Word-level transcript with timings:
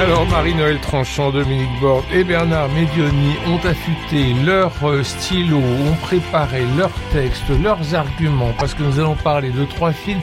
Alors 0.00 0.26
Marie-Noël 0.26 0.78
Tranchant, 0.78 1.32
Dominique 1.32 1.80
Borde 1.80 2.04
et 2.12 2.22
Bernard 2.22 2.68
Medioni 2.68 3.34
ont 3.48 3.58
affûté 3.66 4.32
leur 4.44 4.72
euh, 4.84 5.02
stylo, 5.02 5.56
ont 5.58 5.96
préparé 6.00 6.62
leurs 6.76 6.94
textes, 7.12 7.50
leurs 7.60 7.96
arguments, 7.96 8.52
parce 8.58 8.74
que 8.74 8.84
nous 8.84 9.00
allons 9.00 9.16
parler 9.16 9.50
de 9.50 9.64
trois 9.64 9.90
films. 9.90 10.20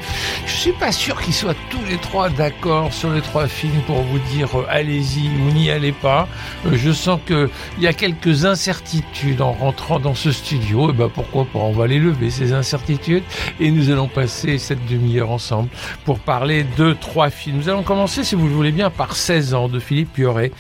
Je 0.56 0.62
suis 0.62 0.72
pas 0.72 0.94
sûr 0.94 1.22
qu'ils 1.22 1.34
soient 1.34 1.54
tous 1.70 1.84
les 1.90 1.98
trois 1.98 2.30
d'accord 2.30 2.94
sur 2.94 3.12
les 3.12 3.20
trois 3.20 3.46
films 3.46 3.82
pour 3.86 4.02
vous 4.02 4.20
dire 4.20 4.58
euh, 4.58 4.66
allez-y 4.70 5.28
ou 5.28 5.52
n'y 5.52 5.70
allez 5.70 5.92
pas. 5.92 6.30
Euh, 6.66 6.78
je 6.78 6.92
sens 6.92 7.20
que 7.26 7.50
il 7.78 7.84
y 7.84 7.88
a 7.88 7.94
quelques 7.94 8.46
incertitudes 8.46 9.42
en 9.42 9.52
rentrant 9.52 10.00
dans 10.00 10.16
ce 10.16 10.32
studio. 10.32 10.92
Et 10.92 10.94
ben 10.94 11.10
pourquoi 11.14 11.44
pas? 11.44 11.60
On 11.60 11.74
va 11.74 11.88
les 11.88 12.00
lever 12.00 12.30
ces 12.30 12.54
incertitudes 12.54 13.24
et 13.60 13.70
nous 13.70 13.90
allons 13.90 14.08
passer 14.08 14.58
cette 14.58 14.86
demi-heure 14.86 15.30
ensemble 15.30 15.68
pour 16.06 16.20
parler 16.20 16.66
de 16.78 16.94
trois 16.94 17.30
films. 17.30 17.58
Nous 17.58 17.68
allons 17.68 17.84
commencer, 17.84 18.24
si 18.24 18.36
vous 18.36 18.48
le 18.48 18.54
voulez 18.54 18.72
bien, 18.72 18.90
par 18.90 19.18
16 19.18 19.54
ans 19.56 19.68
de 19.68 19.80
Philippe 19.80 20.14
Pioret. 20.14 20.54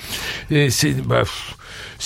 Et 0.51 0.71
c'est 0.71 0.91
bah, 1.07 1.23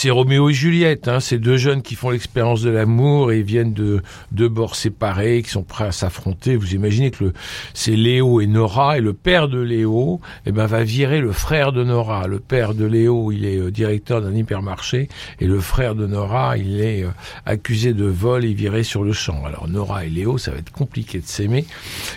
c'est 0.01 0.11
Roméo 0.11 0.49
et 0.49 0.53
Juliette, 0.53 1.09
hein, 1.09 1.19
ces 1.19 1.39
deux 1.39 1.57
jeunes 1.57 1.81
qui 1.81 1.95
font 1.95 2.09
l'expérience 2.09 2.61
de 2.61 2.69
l'amour 2.69 3.33
et 3.33 3.41
viennent 3.41 3.73
de 3.73 4.01
deux 4.31 4.47
bords 4.47 4.77
séparés, 4.77 5.41
qui 5.43 5.49
sont 5.49 5.63
prêts 5.63 5.87
à 5.87 5.91
s'affronter. 5.91 6.55
Vous 6.55 6.73
imaginez 6.73 7.11
que 7.11 7.33
c'est 7.73 7.97
Léo 7.97 8.39
et 8.39 8.47
Nora, 8.47 8.97
et 8.97 9.01
le 9.01 9.11
père 9.11 9.49
de 9.49 9.59
Léo, 9.59 10.21
eh 10.45 10.53
ben, 10.53 10.67
va 10.67 10.85
virer 10.85 11.19
le 11.19 11.33
frère 11.33 11.73
de 11.73 11.83
Nora. 11.83 12.27
Le 12.27 12.39
père 12.39 12.75
de 12.75 12.85
Léo, 12.85 13.33
il 13.33 13.43
est 13.43 13.57
euh, 13.57 13.71
directeur 13.71 14.21
d'un 14.21 14.33
hypermarché, 14.33 15.09
et 15.41 15.47
le 15.47 15.59
frère 15.59 15.95
de 15.95 16.07
Nora, 16.07 16.57
il 16.57 16.79
est 16.79 17.03
euh, 17.03 17.09
accusé 17.45 17.93
de 17.93 18.05
vol 18.05 18.45
et 18.45 18.53
viré 18.53 18.83
sur 18.83 19.03
le 19.03 19.11
champ. 19.11 19.43
Alors 19.45 19.67
Nora 19.67 20.05
et 20.05 20.09
Léo, 20.09 20.37
ça 20.37 20.51
va 20.51 20.59
être 20.59 20.71
compliqué 20.71 21.19
de 21.19 21.27
s'aimer. 21.27 21.65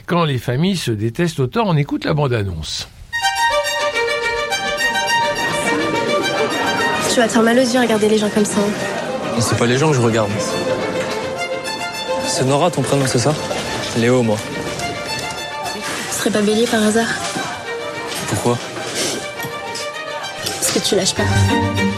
Quand 0.06 0.24
les 0.24 0.38
familles 0.38 0.76
se 0.76 0.92
détestent 0.92 1.40
autant, 1.40 1.64
on 1.66 1.76
écoute 1.76 2.04
la 2.04 2.14
bande-annonce. 2.14 2.88
Tu 7.12 7.20
vas 7.20 7.26
te 7.26 7.32
faire 7.32 7.42
mal 7.42 7.58
aux 7.58 7.62
yeux 7.62 7.78
à 7.78 7.82
regarder 7.82 8.08
les 8.08 8.16
gens 8.16 8.30
comme 8.30 8.46
ça. 8.46 8.60
C'est 9.38 9.58
pas 9.58 9.66
les 9.66 9.76
gens 9.76 9.90
que 9.90 9.96
je 9.96 10.00
regarde. 10.00 10.30
C'est 12.26 12.46
Nora 12.46 12.70
ton 12.70 12.80
prénom, 12.80 13.04
c'est 13.06 13.18
ça? 13.18 13.34
Léo, 13.98 14.22
moi. 14.22 14.38
Tu 15.74 16.18
serais 16.18 16.30
pas 16.30 16.40
bélier 16.40 16.66
par 16.66 16.82
hasard? 16.82 17.08
Pourquoi? 18.28 18.56
Parce 20.58 20.72
que 20.72 20.78
tu 20.78 20.96
lâches 20.96 21.14
pas. 21.14 21.24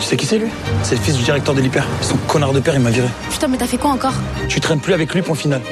Tu 0.00 0.04
sais 0.04 0.16
qui 0.16 0.26
c'est 0.26 0.38
lui? 0.38 0.48
C'est 0.82 0.96
le 0.96 1.00
fils 1.00 1.14
du 1.14 1.22
directeur 1.22 1.54
de 1.54 1.60
l'hyper. 1.60 1.86
Son 2.00 2.16
connard 2.16 2.52
de 2.52 2.58
père, 2.58 2.74
il 2.74 2.80
m'a 2.80 2.90
viré. 2.90 3.08
Putain, 3.30 3.46
mais 3.46 3.56
t'as 3.56 3.68
fait 3.68 3.78
quoi 3.78 3.90
encore? 3.90 4.14
Tu 4.48 4.58
traînes 4.60 4.80
plus 4.80 4.94
avec 4.94 5.14
lui, 5.14 5.22
point 5.22 5.36
final. 5.36 5.62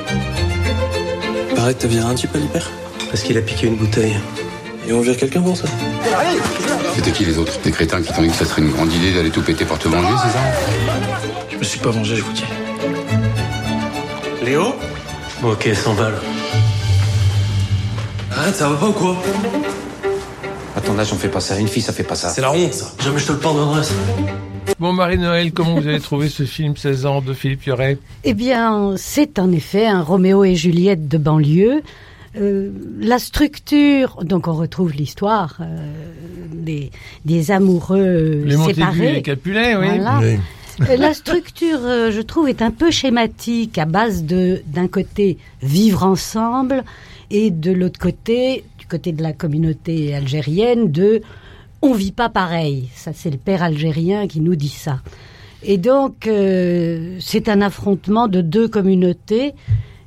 Pareil, 1.57 1.75
t'as 1.75 1.89
viré 1.89 2.05
un 2.05 2.15
type 2.15 2.33
à 2.37 2.39
l'hyper? 2.39 2.71
Parce 3.11 3.25
qu'il 3.25 3.37
a 3.37 3.43
piqué 3.43 3.67
une 3.67 3.77
bouteille. 3.77 4.17
Et 4.89 4.93
on 4.93 5.01
vire 5.01 5.17
quelqu'un 5.17 5.41
pour 5.43 5.57
ça 5.57 5.65
C'était 6.95 7.13
qui 7.13 7.25
les 7.25 7.39
autres 7.39 7.53
Des 7.63 7.71
crétins 7.71 8.03
qui 8.03 8.13
t'ont 8.13 8.23
dit 8.23 8.29
que 8.29 8.35
ça 8.35 8.45
serait 8.45 8.63
une 8.63 8.71
grande 8.73 8.93
idée 8.93 9.13
d'aller 9.13 9.31
tout 9.31 9.43
péter 9.43 9.65
pour 9.65 9.79
te 9.79 9.89
venger, 9.89 10.15
c'est 10.25 10.33
ça? 10.33 10.45
Je 11.51 11.57
me 11.57 11.63
suis 11.63 11.79
pas 11.79 11.91
vengé, 11.91 12.17
je 12.17 12.23
vous 12.23 12.33
dis. 12.33 12.45
Léo? 14.45 14.75
Ok, 15.45 15.69
100 15.73 15.95
balles. 15.95 16.15
Arrête, 18.33 18.55
ça 18.55 18.69
va 18.69 18.77
pas 18.77 18.87
ou 18.89 18.93
quoi? 18.93 19.17
À 20.77 20.81
ton 20.81 20.99
âge, 20.99 21.13
on 21.13 21.17
fait 21.17 21.29
pas 21.29 21.41
ça. 21.41 21.59
Une 21.59 21.69
fille, 21.69 21.83
ça 21.83 21.93
fait 21.93 22.03
pas 22.03 22.15
ça. 22.15 22.31
C'est 22.31 22.41
la 22.41 22.53
honte, 22.53 22.73
ça. 22.73 22.93
Jamais 23.03 23.19
je 23.19 23.27
te 23.27 23.33
le 23.33 23.39
pardonnerai, 23.39 23.85
ça. 23.85 23.93
Bon, 24.79 24.93
Marie-Noël, 24.93 25.53
comment 25.53 25.75
vous 25.79 25.87
avez 25.87 26.01
trouvé 26.01 26.29
ce 26.29 26.45
film 26.45 26.77
16 26.77 27.07
ans 27.07 27.21
de 27.21 27.35
Philippe 27.35 27.61
Pioret 27.61 27.99
Eh 28.25 28.35
bien, 28.35 28.95
c'est 28.97 29.39
en 29.39 29.53
effet 29.53 29.87
un 29.87 30.03
Roméo 30.03 30.45
et 30.45 30.57
Juliette 30.57 31.09
de 31.09 31.19
banlieue. 31.19 31.83
Euh, 32.37 32.71
la 32.99 33.19
structure, 33.19 34.25
donc 34.25 34.49
on 34.49 34.55
retrouve 34.55 34.93
l'histoire 34.95 35.59
euh, 35.61 35.67
des, 36.55 36.91
des 37.25 37.51
amoureux 37.51 38.43
Les 38.47 38.57
séparés. 38.57 39.13
les 39.13 39.23
Capulet, 39.23 39.77
oui. 39.77 39.87
Voilà. 39.87 40.21
Euh, 40.23 40.37
La 40.97 41.13
structure, 41.13 41.81
euh, 41.83 42.11
je 42.11 42.21
trouve, 42.23 42.49
est 42.49 42.63
un 42.63 42.71
peu 42.71 42.91
schématique 42.91 43.77
à 43.77 43.85
base 43.85 44.25
de, 44.25 44.63
d'un 44.67 44.89
côté, 44.89 45.37
vivre 45.63 46.03
ensemble 46.05 46.85
et 47.31 47.51
de 47.51 47.71
l'autre 47.71 48.01
côté, 48.01 48.65
du 48.79 48.87
côté 48.87 49.13
de 49.13 49.23
la 49.23 49.33
communauté 49.35 50.15
algérienne, 50.15 50.91
de 50.91 51.21
on 51.83 51.93
vit 51.93 52.13
pas 52.13 52.29
pareil. 52.31 52.89
Ça, 52.95 53.13
c'est 53.15 53.31
le 53.31 53.37
père 53.37 53.63
algérien 53.63 54.27
qui 54.27 54.41
nous 54.41 54.57
dit 54.57 54.69
ça. 54.69 55.01
Et 55.65 55.77
donc, 55.79 56.27
euh, 56.27 57.17
c'est 57.21 57.49
un 57.49 57.61
affrontement 57.61 58.27
de 58.29 58.41
deux 58.41 58.69
communautés. 58.69 59.53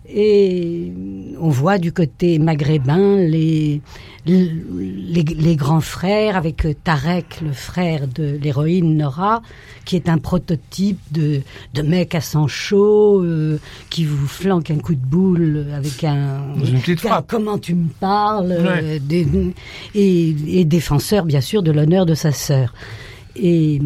Et 0.07 0.93
on 1.41 1.49
voit 1.49 1.77
du 1.79 1.91
côté 1.91 2.37
maghrébin 2.37 3.17
les, 3.17 3.81
les, 4.27 5.23
les 5.23 5.55
grands 5.55 5.81
frères 5.81 6.37
avec 6.37 6.65
Tarek, 6.83 7.41
le 7.41 7.51
frère 7.51 8.07
de 8.07 8.37
l'héroïne 8.41 8.97
Nora, 8.97 9.41
qui 9.83 9.95
est 9.95 10.07
un 10.07 10.17
prototype 10.19 10.99
de, 11.11 11.41
de 11.73 11.81
mec 11.81 12.13
à 12.13 12.21
sang 12.21 12.47
chaud, 12.47 13.23
euh, 13.23 13.57
qui 13.89 14.05
vous 14.05 14.27
flanque 14.27 14.69
un 14.69 14.77
coup 14.77 14.93
de 14.95 15.05
boule 15.05 15.65
avec 15.75 16.03
un... 16.03 16.53
Dans 16.55 16.65
une 16.65 16.79
petite 16.81 17.05
un 17.05 17.09
frappe. 17.09 17.25
Comment 17.27 17.57
tu 17.57 17.73
me 17.73 17.89
parles 17.89 18.47
Ouais. 18.51 18.81
euh, 18.83 18.99
des- 19.01 19.27
et, 19.95 20.59
et 20.59 20.65
défenseur, 20.65 21.25
bien 21.25 21.41
sûr, 21.41 21.63
de 21.63 21.71
l'honneur 21.71 22.05
de 22.05 22.13
sa 22.13 22.31
sœur. 22.31 22.73
Et 23.35 23.81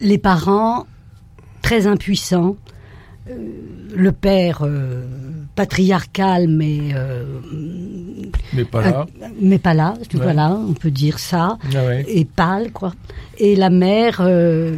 les 0.00 0.18
parents, 0.18 0.86
très 1.62 1.86
impuissants, 1.86 2.56
le 3.26 4.12
père 4.12 4.60
euh, 4.62 5.02
patriarcal, 5.54 6.48
mais, 6.48 6.78
euh, 6.94 7.24
Mais 8.52 8.64
pas 8.64 8.82
là. 8.82 9.06
un- 9.22 9.28
mais 9.40 9.58
pas 9.58 9.74
là, 9.74 9.94
tu 10.08 10.16
Ouais. 10.16 10.22
vois 10.24 10.32
là, 10.34 10.52
on 10.68 10.74
peut 10.74 10.90
dire 10.90 11.18
ça, 11.18 11.58
Ah 11.74 11.84
ouais. 11.86 12.04
et 12.08 12.24
pâle, 12.24 12.70
quoi. 12.72 12.92
Et 13.38 13.56
la 13.56 13.70
mère, 13.70 14.18
euh, 14.20 14.76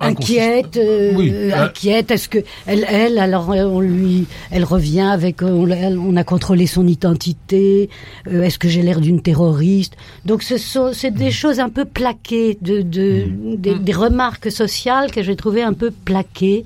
inquiète, 0.00 0.76
euh, 0.76 1.12
Oui, 1.14 1.30
euh, 1.32 1.50
euh, 1.50 1.64
inquiète. 1.64 2.10
Est-ce 2.10 2.28
que 2.28 2.38
elle, 2.66 2.84
elle, 2.88 3.18
alors 3.18 3.50
euh, 3.52 3.64
on 3.64 3.80
lui, 3.80 4.26
elle 4.50 4.64
revient 4.64 5.00
avec, 5.00 5.42
on, 5.42 6.16
a 6.16 6.24
contrôlé 6.24 6.66
son 6.66 6.86
identité. 6.86 7.88
euh, 8.28 8.42
Est-ce 8.42 8.58
que 8.58 8.68
j'ai 8.68 8.82
l'air 8.82 9.00
d'une 9.00 9.20
terroriste? 9.22 9.96
Donc 10.24 10.42
ce 10.42 10.56
sont, 10.58 10.92
c'est 10.92 11.10
Mm. 11.10 11.14
des 11.16 11.30
choses 11.30 11.60
un 11.60 11.68
peu 11.68 11.84
plaquées, 11.84 12.58
de, 12.60 12.82
de 12.82 13.24
des, 13.56 13.74
des 13.78 13.92
remarques 13.92 14.50
sociales 14.50 15.10
que 15.10 15.22
j'ai 15.22 15.36
trouvées 15.36 15.62
un 15.62 15.72
peu 15.74 15.90
plaquées. 15.90 16.64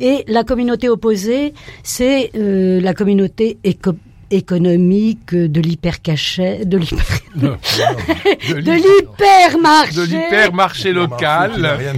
Et 0.00 0.24
la 0.28 0.44
communauté 0.44 0.88
opposée, 0.88 1.52
c'est 1.82 2.30
euh, 2.36 2.80
la 2.80 2.94
communauté 2.94 3.58
éco- 3.64 3.96
économique 4.32 5.34
de 5.34 5.60
l'hypercachet, 5.60 6.64
de 6.64 6.76
l'hyper, 6.78 6.98
de 7.36 7.48
de 7.48 8.54
l'hy- 8.72 8.82
l'hypermarché. 8.82 9.94
de 9.94 10.02
l'hypermarché 10.04 10.92
local. 10.92 11.52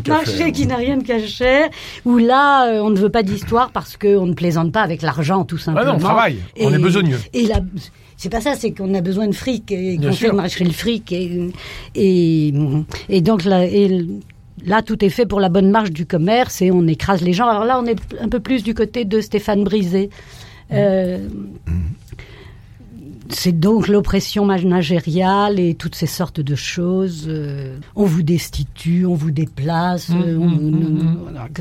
Marché 0.07 0.53
qui 0.53 0.67
n'a 0.67 0.77
rien 0.77 0.97
de 0.97 1.05
caché, 1.05 1.63
où 2.05 2.19
là, 2.19 2.69
euh, 2.69 2.81
on 2.81 2.91
ne 2.91 2.99
veut 2.99 3.09
pas 3.11 3.23
d'histoire 3.23 3.71
parce 3.71 3.97
qu'on 3.97 4.27
ne 4.27 4.35
plaisante 4.35 4.73
pas 4.73 4.83
avec 4.83 5.03
l'argent, 5.03 5.45
tout 5.45 5.57
Ah 5.61 5.65
simplement. 5.65 5.91
non, 5.93 5.97
on 5.97 5.99
travaille, 5.99 6.39
on 6.61 6.73
est 6.73 6.79
besogneux. 6.79 7.19
Et 7.33 7.47
là, 7.47 7.61
c'est 8.17 8.31
pas 8.31 8.41
ça, 8.41 8.55
c'est 8.55 8.73
qu'on 8.73 8.93
a 8.95 9.01
besoin 9.01 9.27
de 9.27 9.35
fric 9.35 9.71
et 9.73 9.97
qu'on 9.99 10.13
fait 10.13 10.33
marcher 10.33 10.65
le 10.65 10.71
fric. 10.73 11.13
Et, 11.13 11.51
et, 11.95 12.53
et 13.09 13.21
donc 13.21 13.45
là, 13.45 13.65
et 13.65 14.07
là, 14.65 14.83
tout 14.83 15.05
est 15.05 15.09
fait 15.11 15.27
pour 15.27 15.41
la 15.41 15.49
bonne 15.49 15.71
marche 15.71 15.91
du 15.91 16.07
commerce 16.07 16.63
et 16.63 16.71
on 16.71 16.87
écrase 16.87 17.23
les 17.23 17.33
gens. 17.33 17.49
Alors 17.49 17.65
là, 17.65 17.81
on 17.83 17.87
est 17.87 17.97
un 18.21 18.29
peu 18.29 18.41
plus 18.41 18.63
du 18.63 18.73
côté 18.75 19.05
de 19.05 19.21
Stéphane 19.21 19.65
Brisé. 19.65 20.11
Euh, 20.73 21.19
c'est 23.29 23.59
donc 23.59 23.89
l'oppression 23.89 24.45
managériale 24.45 25.59
et 25.59 25.75
toutes 25.75 25.95
ces 25.95 26.07
sortes 26.07 26.41
de 26.41 26.55
choses. 26.55 27.25
euh, 27.29 27.77
on 27.97 28.05
vous 28.05 28.23
destitue, 28.23 29.07
on 29.07 29.15
vous 29.15 29.31
déplace. 29.31 30.11
euh, 30.11 30.37
on- 30.39 30.49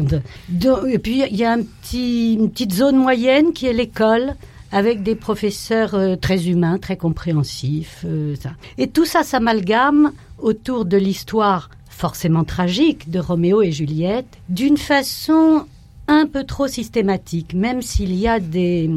ça. 0.10 0.18
Donc, 0.50 0.80
et 0.90 1.00
puis 1.00 1.24
il 1.30 1.36
y 1.38 1.44
a 1.44 1.52
un 1.54 1.62
petit, 1.62 2.34
une 2.34 2.50
petite 2.50 2.74
zone 2.74 2.98
moyenne 2.98 3.54
qui 3.54 3.66
est 3.68 3.74
l'école 3.74 4.36
avec 4.72 5.04
des 5.04 5.16
professeurs 5.16 5.94
euh, 5.96 6.16
très 6.16 6.48
humains, 6.48 6.78
très 6.80 6.98
compréhensifs. 6.98 8.06
ça. 8.42 8.52
Et 8.78 8.88
tout 8.88 9.06
ça 9.06 9.24
s'amalgame 9.24 10.12
autour 10.40 10.86
de 10.86 10.98
l'histoire 10.98 11.70
forcément 11.90 12.44
tragique 12.44 13.10
de 13.12 13.20
Roméo 13.20 13.62
et 13.62 13.72
Juliette 13.72 14.26
d'une 14.50 14.78
façon 14.78 15.66
un 16.08 16.26
peu 16.26 16.44
trop 16.44 16.68
systématique, 16.68 17.54
même 17.54 17.82
s'il 17.82 18.14
y 18.16 18.28
a 18.28 18.40
des, 18.42 18.90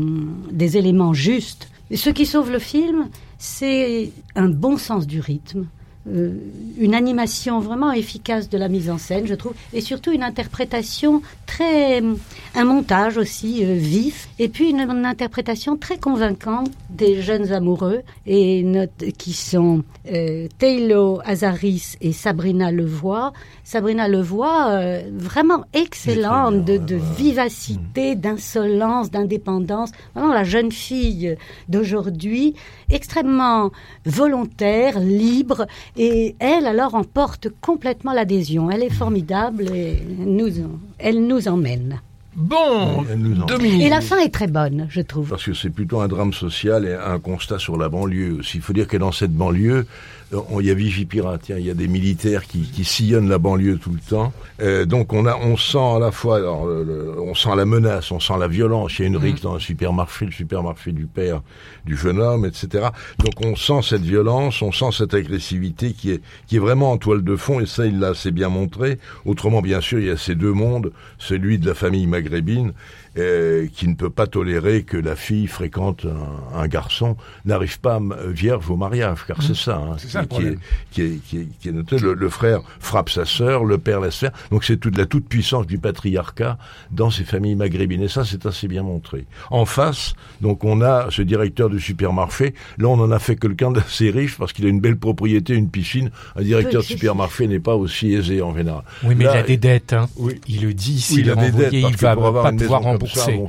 des 0.51 0.77
éléments 0.77 1.15
justes. 1.15 1.69
Ce 1.95 2.11
qui 2.11 2.27
sauve 2.27 2.51
le 2.51 2.59
film, 2.59 3.09
c'est 3.39 4.11
un 4.35 4.49
bon 4.49 4.77
sens 4.77 5.07
du 5.07 5.21
rythme, 5.21 5.67
euh, 6.09 6.33
une 6.79 6.95
animation 6.95 7.61
vraiment 7.61 7.93
efficace 7.93 8.49
de 8.49 8.59
la 8.59 8.69
mise 8.69 8.91
en 8.91 8.99
scène, 8.99 9.27
je 9.27 9.35
trouve, 9.35 9.55
et 9.73 9.81
surtout 9.81 10.13
une 10.13 10.23
interprétation 10.23 11.23
très, 11.47 12.03
un 12.55 12.65
montage 12.65 13.17
aussi 13.17 13.65
euh, 13.65 13.75
vif, 13.75 14.29
et 14.39 14.49
puis 14.49 14.71
une, 14.71 14.81
une 14.81 15.07
interprétation 15.07 15.77
très 15.77 15.99
convaincante 15.99 16.71
des 16.91 17.23
jeunes 17.23 17.53
amoureux 17.53 18.03
et 18.27 18.63
notre, 18.63 19.07
qui 19.19 19.33
sont 19.33 19.83
euh, 20.13 20.49
Taylor 20.59 21.23
Azaris 21.25 21.97
et 22.01 22.13
Sabrina 22.13 22.71
Levoix. 22.71 23.33
Sabrina 23.65 24.09
Levoix, 24.09 24.69
euh, 24.69 25.03
vraiment 25.13 25.65
excellente 25.73 26.65
de, 26.65 26.77
de 26.77 26.99
vivacité, 27.17 28.15
d'insolence, 28.15 29.11
d'indépendance. 29.11 29.91
Vraiment 30.15 30.33
la 30.33 30.45
jeune 30.45 30.71
fille 30.71 31.37
d'aujourd'hui, 31.69 32.55
extrêmement 32.91 33.73
volontaire, 34.05 35.01
libre, 35.01 35.67
et 35.97 36.37
elle 36.39 36.67
alors 36.67 36.95
emporte 36.95 37.49
complètement 37.61 38.13
l'adhésion. 38.13 38.71
Elle 38.71 38.83
est 38.83 38.91
formidable 38.91 39.69
et 39.75 39.99
elle 40.99 41.27
nous 41.27 41.49
emmène. 41.49 42.01
Bon, 42.37 43.03
Dominique. 43.47 43.83
Et 43.83 43.89
la 43.89 44.01
fin 44.03 44.19
est 44.19 44.29
très 44.33 44.47
bonne, 44.47 44.87
je 44.91 45.01
trouve. 45.01 45.31
Parce 45.31 45.45
que 45.45 45.55
c'est 45.55 45.71
plutôt 45.71 46.01
un 46.01 46.09
drame 46.09 46.35
social 46.35 46.85
et 46.85 46.93
un 46.95 47.19
constat 47.19 47.59
sur 47.59 47.79
la 47.79 47.89
banlieue 47.89 48.37
aussi. 48.41 48.59
Il 48.59 48.63
faut 48.63 48.75
dire 48.75 48.87
que 48.89 48.99
dans 48.99 49.11
cette 49.11 49.33
banlieue, 49.33 49.87
euh, 50.35 50.41
on- 50.51 50.61
il 50.61 50.67
y 50.67 50.71
a 50.71 50.75
Vigipirate, 50.75 51.41
tiens, 51.45 51.57
il 51.59 51.65
y 51.65 51.71
a 51.71 51.75
des 51.75 51.89
militaires 51.89 52.47
qui, 52.47 52.63
qui 52.71 52.85
sillonnent 52.85 53.31
la 53.31 53.39
banlieue 53.39 53.79
tout 53.79 53.91
le 53.93 54.01
temps. 54.01 54.35
Euh, 54.61 54.85
donc 54.85 55.15
on 55.15 55.25
a, 55.25 55.35
on 55.37 55.57
sent 55.57 55.79
à 55.79 55.99
la 55.99 56.11
fois, 56.13 56.37
alors, 56.37 56.67
le- 56.67 56.85
le- 56.85 57.21
on 57.23 57.35
sent 57.35 57.49
la 57.57 57.65
menace, 57.65 58.11
on 58.13 58.21
sent 58.21 58.35
la 58.39 58.49
violence. 58.49 58.99
Il 58.99 59.03
y 59.03 59.05
a 59.07 59.09
une 59.09 59.17
rixe 59.17 59.41
dans 59.41 59.55
le 59.55 59.61
supermarché, 59.61 60.27
le 60.27 60.33
supermarché 60.33 60.93
du 60.93 61.07
père 61.07 61.41
du 61.87 61.97
jeune 61.97 62.21
homme, 62.21 62.45
etc. 62.45 62.89
Donc 63.19 63.33
on 63.47 63.57
sent 63.57 63.81
cette 63.89 64.03
violence, 64.03 64.61
on 64.61 64.73
sent 64.73 64.91
cette 64.93 65.15
agressivité 65.15 65.93
qui 65.95 66.11
est, 66.11 66.21
qui 66.49 66.57
est 66.57 66.61
vraiment 66.61 66.93
en 66.93 66.99
toile 66.99 67.23
de 67.25 67.37
fond. 67.37 67.61
Et 67.61 67.67
ça, 67.67 67.87
il 67.87 67.99
l'a 67.99 68.09
assez 68.09 68.31
bien 68.31 68.51
montré. 68.51 68.99
Autrement, 69.25 69.63
bien 69.63 69.81
sûr, 69.81 70.01
il 70.01 70.07
y 70.07 70.11
a 70.11 70.19
ces 70.19 70.35
deux 70.35 70.53
mondes, 70.53 70.93
celui 71.19 71.59
de 71.59 71.67
la 71.67 71.75
famille 71.75 72.07
maghrébine 72.07 72.26
maghrébine 72.29 72.73
euh, 73.19 73.67
qui 73.73 73.89
ne 73.89 73.95
peut 73.95 74.11
pas 74.11 74.27
tolérer 74.27 74.83
que 74.83 74.97
la 74.97 75.17
fille 75.17 75.47
fréquente 75.47 76.07
un, 76.07 76.59
un 76.59 76.67
garçon, 76.69 77.17
n'arrive 77.45 77.81
pas 77.81 77.97
m- 77.97 78.15
vierge 78.29 78.69
au 78.71 78.77
mariage, 78.77 79.21
car 79.27 79.43
c'est 79.43 79.57
ça, 79.57 79.77
hein, 79.77 79.97
C'est 79.99 80.09
ça, 80.11 80.25
qui, 80.27 80.43
est, 80.43 80.59
qui 80.91 81.03
est, 81.03 81.21
qui 81.27 81.39
est, 81.39 81.49
qui 81.61 81.69
est 81.69 81.73
noté. 81.73 81.99
Le, 81.99 82.15
le 82.15 82.29
frère 82.29 82.61
frappe 82.81 83.11
sa 83.11 83.25
sœur, 83.25 83.65
le 83.65 83.79
père 83.79 84.01
laisse 84.01 84.17
faire. 84.17 84.33
Donc 84.51 84.65
c'est 84.65 84.77
toute 84.77 84.97
la 84.99 85.07
toute 85.07 85.27
puissance 85.29 85.67
du 85.67 85.79
patriarcat 85.79 86.59
dans 86.91 87.11
ces 87.11 87.25
familles 87.25 87.55
maghrébines. 87.55 88.03
Et 88.03 88.09
ça, 88.09 88.25
c'est 88.25 88.45
assez 88.47 88.69
bien 88.69 88.83
montré. 88.83 89.25
En 89.51 89.65
face, 89.65 90.15
donc 90.41 90.65
on 90.65 90.83
a 90.83 91.07
ce 91.11 91.23
directeur 91.23 91.71
de 91.71 91.79
supermarché. 91.79 92.55
Là, 92.79 92.89
on 92.89 93.01
en 93.01 93.11
a 93.11 93.19
fait 93.19 93.37
quelqu'un 93.37 93.71
d'assez 93.71 94.11
riche 94.11 94.37
parce 94.39 94.53
qu'il 94.53 94.67
a 94.67 94.69
une 94.69 94.81
belle 94.81 94.97
propriété, 94.99 95.55
une 95.55 95.71
piscine. 95.71 96.11
Un 96.37 96.43
directeur 96.43 96.83
de 96.83 96.87
Oui, 96.87 96.93
supermarché 96.93 97.47
n'est 97.49 97.61
pas 97.61 97.77
aussi 97.77 98.13
aisé 98.13 98.43
en 98.43 98.55
général. 98.57 98.83
Oui, 99.05 99.15
mais 99.17 99.25
Là, 99.25 99.37
il 99.37 99.39
a 99.39 99.43
des 99.43 99.57
dettes. 99.57 99.93
Hein. 99.93 100.09
Oui. 100.17 100.41
Il 100.49 100.63
le 100.63 100.75
dit, 100.75 100.93
Oui, 100.95 101.01
s'il 101.01 101.19
il 101.21 101.29
est 101.29 101.33
a 101.33 101.37
des 101.37 101.51
dettes, 101.51 101.73
il 101.73 101.97
va 101.97 102.15
pas 102.17 102.53
pouvoir 102.53 102.53
maison 102.53 102.99
ça, 103.07 103.27
bon, 103.37 103.49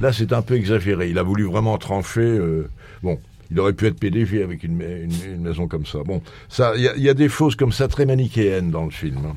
là, 0.00 0.12
c'est 0.12 0.32
un 0.32 0.42
peu 0.42 0.54
exagéré. 0.54 1.10
Il 1.10 1.18
a 1.18 1.22
voulu 1.22 1.44
vraiment 1.44 1.78
trancher. 1.78 2.20
euh, 2.20 2.68
bon, 3.02 3.18
il 3.50 3.60
aurait 3.60 3.72
pu 3.74 3.86
être 3.86 3.98
PDG 3.98 4.42
avec 4.42 4.64
une, 4.64 4.76
ma- 4.76 4.84
une- 4.84 5.34
une 5.36 5.42
maison 5.42 5.68
comme 5.68 5.86
ça. 5.86 5.98
Bon, 6.04 6.22
ça, 6.48 6.72
il 6.76 6.82
y 6.82 6.88
a, 6.88 6.96
il 6.96 7.02
y 7.02 7.08
a 7.08 7.14
des 7.14 7.28
choses 7.28 7.56
comme 7.56 7.72
ça 7.72 7.88
très 7.88 8.06
manichéennes 8.06 8.70
dans 8.70 8.84
le 8.84 8.90
film. 8.90 9.18
hein. 9.26 9.36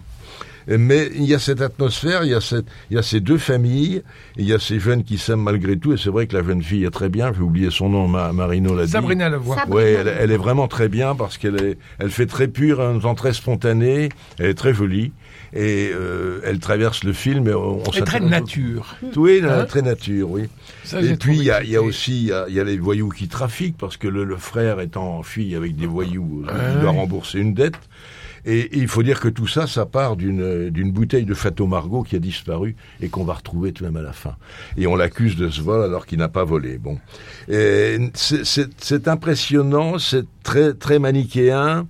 Mais 0.70 1.10
il 1.16 1.24
y 1.24 1.34
a 1.34 1.40
cette 1.40 1.62
atmosphère, 1.62 2.26
il 2.26 2.32
y 2.32 2.34
a, 2.34 2.42
cette, 2.42 2.66
il 2.92 2.96
y 2.96 3.00
a 3.00 3.02
ces 3.02 3.22
deux 3.22 3.38
familles, 3.38 4.02
il 4.36 4.46
y 4.46 4.54
a 4.54 4.60
ces 4.60 4.82
jeunes 4.82 5.06
qui 5.06 5.18
s'aiment 5.18 5.40
malgré 5.44 5.78
tout, 5.78 5.94
et 5.94 5.98
c'est 5.98 6.10
vrai 6.10 6.28
que 6.28 6.36
la 6.36 6.44
jeune 6.44 6.62
fille 6.62 6.84
est 6.84 6.90
très 6.90 7.08
bien, 7.08 7.32
j'ai 7.34 7.42
oublié 7.42 7.70
son 7.72 7.88
nom, 7.88 8.06
Ma- 8.10 8.34
Marino 8.34 8.76
l'a 8.76 8.84
dit. 8.86 8.92
Sabrina 8.92 9.30
Levoix. 9.30 9.56
Ouais, 9.70 9.94
elle, 9.94 10.10
elle 10.20 10.30
est 10.30 10.36
vraiment 10.38 10.68
très 10.68 10.90
bien 10.90 11.16
parce 11.16 11.38
qu'elle 11.38 11.78
elle 12.00 12.10
fait 12.12 12.26
très 12.26 12.50
pure, 12.50 12.82
en 12.82 13.00
temps 13.00 13.16
très 13.16 13.32
spontanée, 13.32 14.10
elle 14.40 14.48
est 14.48 14.54
très 14.56 14.74
jolie 14.74 15.14
et 15.58 15.90
euh, 15.92 16.40
elle 16.44 16.60
traverse 16.60 17.04
le 17.04 17.14
film. 17.14 17.48
Et 17.48 17.54
on, 17.56 17.80
on 17.80 17.92
très 18.06 18.20
nature. 18.20 18.96
Oui, 19.16 19.42
Hein 19.44 19.66
très 19.66 19.82
nature, 19.82 20.30
oui. 20.30 20.44
Ça, 20.84 21.02
et 21.02 21.16
puis 21.16 21.36
il 21.38 21.44
y 21.44 21.52
a, 21.52 21.58
trouvé 21.62 21.68
il 21.68 21.72
y 21.72 21.76
a 21.76 21.80
que 21.82 21.86
aussi 21.86 22.12
il 22.22 22.28
y 22.28 22.32
a, 22.32 22.46
il 22.48 22.54
y 22.54 22.60
a 22.60 22.64
les 22.64 22.78
voyous 22.78 23.10
qui 23.10 23.28
trafiquent 23.28 23.78
parce 23.78 23.98
que 23.98 24.08
le, 24.08 24.24
le 24.24 24.38
frère 24.38 24.80
étant 24.80 25.18
en 25.18 25.24
fille 25.24 25.56
avec 25.56 25.76
des 25.76 25.88
voyous, 25.88 26.44
euh, 26.48 26.52
Ah 26.52 26.74
il 26.76 26.82
doit 26.82 26.92
oui. 26.92 26.98
rembourser 26.98 27.40
une 27.40 27.56
dette. 27.56 27.80
Et, 28.46 28.60
et 28.60 28.78
il 28.78 28.88
faut 28.88 29.04
dire 29.04 29.20
que 29.20 29.28
tout 29.28 29.48
ça, 29.48 29.68
ça 29.68 29.86
part 29.86 30.16
d'une 30.16 30.92
bouteille 30.92 31.26
de 31.26 31.34
Château 31.34 31.68
Margaux 31.68 32.04
qui 32.04 32.16
a 32.16 32.20
disparu 32.20 32.78
et 33.02 33.10
qu'on 33.10 33.26
va 33.26 33.34
retrouver 33.34 33.74
tout 33.74 33.84
de 33.84 33.90
même 33.90 33.98
à 33.98 34.02
la 34.02 34.14
fin. 34.14 34.36
Et 34.78 34.88
on 34.88 34.96
l'accuse 34.96 35.36
de 35.36 35.50
ce 35.50 35.60
vol 35.62 35.84
alors 35.84 36.06
qu'il 36.06 36.20
n'a 36.20 36.30
pas 36.30 36.46
volé. 36.46 36.78
Bon, 36.78 36.98
c'est 38.14 39.08
impressionnant, 39.08 39.98
c'est 40.00 40.26
très 40.44 40.74
très 40.74 41.00
manichéen. 41.00 41.88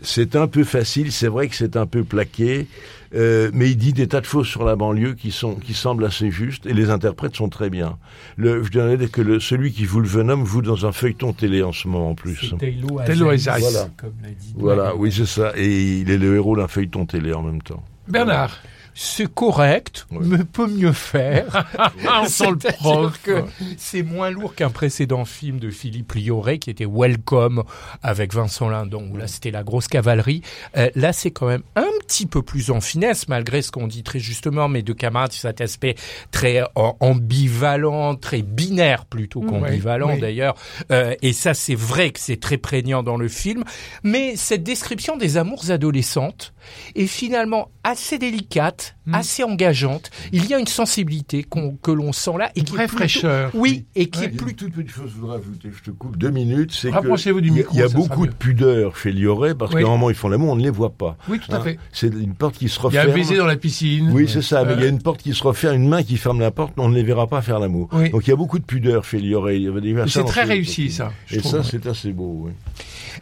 C'est 0.00 0.36
un 0.36 0.46
peu 0.46 0.64
facile, 0.64 1.10
c'est 1.10 1.26
vrai 1.26 1.48
que 1.48 1.56
c'est 1.56 1.76
un 1.76 1.86
peu 1.86 2.04
plaqué, 2.04 2.68
euh, 3.14 3.50
mais 3.52 3.70
il 3.70 3.76
dit 3.76 3.92
des 3.92 4.06
tas 4.06 4.20
de 4.20 4.26
choses 4.26 4.46
sur 4.46 4.64
la 4.64 4.76
banlieue 4.76 5.14
qui 5.14 5.32
sont 5.32 5.56
qui 5.56 5.74
semblent 5.74 6.04
assez 6.04 6.30
justes 6.30 6.66
et 6.66 6.72
les 6.72 6.90
interprètes 6.90 7.34
sont 7.34 7.48
très 7.48 7.68
bien. 7.68 7.98
Le, 8.36 8.62
je 8.62 8.70
dirais 8.70 8.96
que 9.08 9.20
le, 9.20 9.40
celui 9.40 9.72
qui 9.72 9.84
joue 9.84 10.00
le 10.00 10.08
Venom 10.08 10.44
joue 10.44 10.62
dans 10.62 10.86
un 10.86 10.92
feuilleton 10.92 11.32
télé 11.32 11.62
en 11.62 11.72
ce 11.72 11.88
moment 11.88 12.10
en 12.10 12.14
plus. 12.14 12.54
Taylor 12.58 13.04
Taylor. 13.04 13.34
Voilà. 13.58 13.88
comme 13.96 14.12
l'a 14.22 14.30
dit 14.30 14.54
Voilà, 14.56 14.94
oui 14.94 15.10
c'est 15.10 15.26
ça, 15.26 15.52
et 15.56 15.98
il 16.00 16.10
est 16.10 16.18
le 16.18 16.36
héros 16.36 16.56
d'un 16.56 16.68
feuilleton 16.68 17.04
télé 17.04 17.32
en 17.32 17.42
même 17.42 17.62
temps. 17.62 17.82
Bernard. 18.06 18.58
C'est 19.00 19.32
correct, 19.32 20.06
Ouais. 20.10 20.18
mais 20.22 20.38
peut 20.44 20.66
mieux 20.66 20.92
faire. 20.92 21.66
Ah, 21.78 22.22
on 22.24 22.26
sent 22.28 22.50
le 22.50 22.56
prof. 22.56 23.20
que 23.22 23.44
c'est 23.76 24.02
moins 24.02 24.30
lourd 24.30 24.54
qu'un 24.56 24.70
précédent 24.70 25.24
film 25.24 25.60
de 25.60 25.70
Philippe 25.70 26.14
Lioré 26.14 26.58
qui 26.58 26.70
était 26.70 26.86
Welcome 26.90 27.62
avec 28.02 28.34
Vincent 28.34 28.68
Lindon 28.68 29.08
où 29.12 29.16
là 29.16 29.28
c'était 29.28 29.52
la 29.52 29.62
grosse 29.62 29.86
cavalerie. 29.86 30.42
Euh, 30.76 30.90
là 30.96 31.12
c'est 31.12 31.30
quand 31.30 31.46
même 31.46 31.62
un 31.76 31.86
petit 32.00 32.26
peu 32.26 32.42
plus 32.42 32.70
en 32.70 32.80
finesse 32.80 33.28
malgré 33.28 33.62
ce 33.62 33.70
qu'on 33.70 33.86
dit 33.86 34.02
très 34.02 34.18
justement 34.18 34.68
mes 34.68 34.82
deux 34.82 34.94
camarades 34.94 35.32
cet 35.32 35.60
aspect 35.60 35.94
très 36.32 36.60
euh, 36.62 36.64
ambivalent, 37.00 38.16
très 38.16 38.42
binaire 38.42 39.04
plutôt 39.04 39.40
qu'ambivalent 39.42 40.16
d'ailleurs. 40.16 40.56
Euh, 40.90 41.14
et 41.22 41.32
ça 41.32 41.54
c'est 41.54 41.74
vrai 41.76 42.10
que 42.10 42.18
c'est 42.20 42.40
très 42.40 42.56
prégnant 42.58 43.02
dans 43.04 43.16
le 43.16 43.28
film. 43.28 43.62
Mais 44.02 44.34
cette 44.36 44.64
description 44.64 45.16
des 45.16 45.36
amours 45.36 45.70
adolescentes 45.70 46.52
est 46.96 47.06
finalement 47.06 47.70
assez 47.84 48.18
délicate, 48.18 48.87
Mm. 49.06 49.14
assez 49.14 49.42
engageante. 49.44 50.10
Il 50.32 50.46
y 50.46 50.54
a 50.54 50.58
une 50.58 50.66
sensibilité 50.66 51.44
que 51.82 51.90
l'on 51.90 52.12
sent 52.12 52.32
là 52.38 52.50
et 52.54 52.60
Une 52.60 52.64
qui 52.66 52.72
vraie 52.74 52.84
est 52.84 52.86
plutôt- 52.86 52.98
fraîcheur. 52.98 53.50
Oui, 53.54 53.86
et 53.94 54.08
qui 54.10 54.20
Ouais, 54.20 54.26
est 54.26 54.28
plus 54.28 54.54
toute 54.54 54.72
petite 54.74 54.90
chose 54.90 55.10
je 55.14 55.20
voudrais 55.20 55.38
ajouter, 55.38 55.70
je 55.76 55.82
te 55.82 55.90
coupe 55.90 56.16
deux 56.16 56.30
minutes, 56.30 56.72
c'est 56.72 56.90
Rapprochez-vous 56.90 57.40
du 57.40 57.48
il 57.48 57.52
y 57.54 57.56
a- 57.56 57.58
micro, 57.58 57.74
il 57.74 57.80
y 57.80 57.82
a 57.82 57.88
beaucoup 57.88 58.26
de 58.26 58.32
pudeur 58.32 58.96
chez 58.96 59.12
Lioré 59.12 59.54
parce 59.54 59.72
Oui. 59.74 59.82
qu'à 59.82 59.86
un 59.88 59.92
moment 59.92 60.10
ils 60.10 60.16
font 60.16 60.28
l'amour, 60.28 60.52
on 60.52 60.56
ne 60.56 60.62
les 60.62 60.70
voit 60.70 60.90
pas. 60.90 61.16
Oui, 61.28 61.38
tout 61.38 61.50
à 61.52 61.56
Hein, 61.56 61.62
fait. 61.62 61.78
C'est 61.92 62.08
une 62.08 62.34
porte 62.34 62.56
qui 62.58 62.68
se 62.68 62.78
Il 62.78 62.82
y 62.94 62.98
a 62.98 63.02
referme. 63.02 63.10
un 63.10 63.14
baiser 63.14 63.36
dans 63.36 63.46
la 63.46 63.56
piscine. 63.56 64.10
Oui, 64.12 64.28
c'est 64.28 64.42
ça, 64.42 64.64
mais 64.64 64.74
il 64.74 64.80
y 64.80 64.82
a 64.82 64.86
Euh, 64.86 64.90
une 64.90 65.02
porte 65.02 65.22
qui 65.22 65.34
se 65.34 65.42
referme, 65.42 65.76
une 65.76 65.88
main 65.88 66.02
qui 66.02 66.16
ferme 66.16 66.40
la 66.40 66.50
porte, 66.50 66.74
on 66.76 66.88
ne 66.88 66.94
les 66.94 67.02
verra 67.02 67.26
pas 67.26 67.40
faire 67.42 67.58
l'amour. 67.58 67.88
Oui. 67.92 68.10
Donc 68.10 68.26
il 68.26 68.30
y 68.30 68.32
a 68.32 68.36
beaucoup 68.36 68.58
de 68.58 68.64
pudeur 68.64 69.04
chez 69.04 69.18
Lioré. 69.20 69.56
Il 69.56 69.62
y 69.62 69.68
avait 69.68 69.80
déjà 69.80 70.04
Et 70.04 70.08
ça 70.08 70.20
c'est 70.20 70.24
très 70.26 70.44
réussi, 70.44 70.90
ça, 70.90 71.12
Et 71.30 71.40
ça, 71.40 71.62
c'est 71.62 71.86
assez 71.86 72.12
beau, 72.12 72.42
oui. 72.46 72.52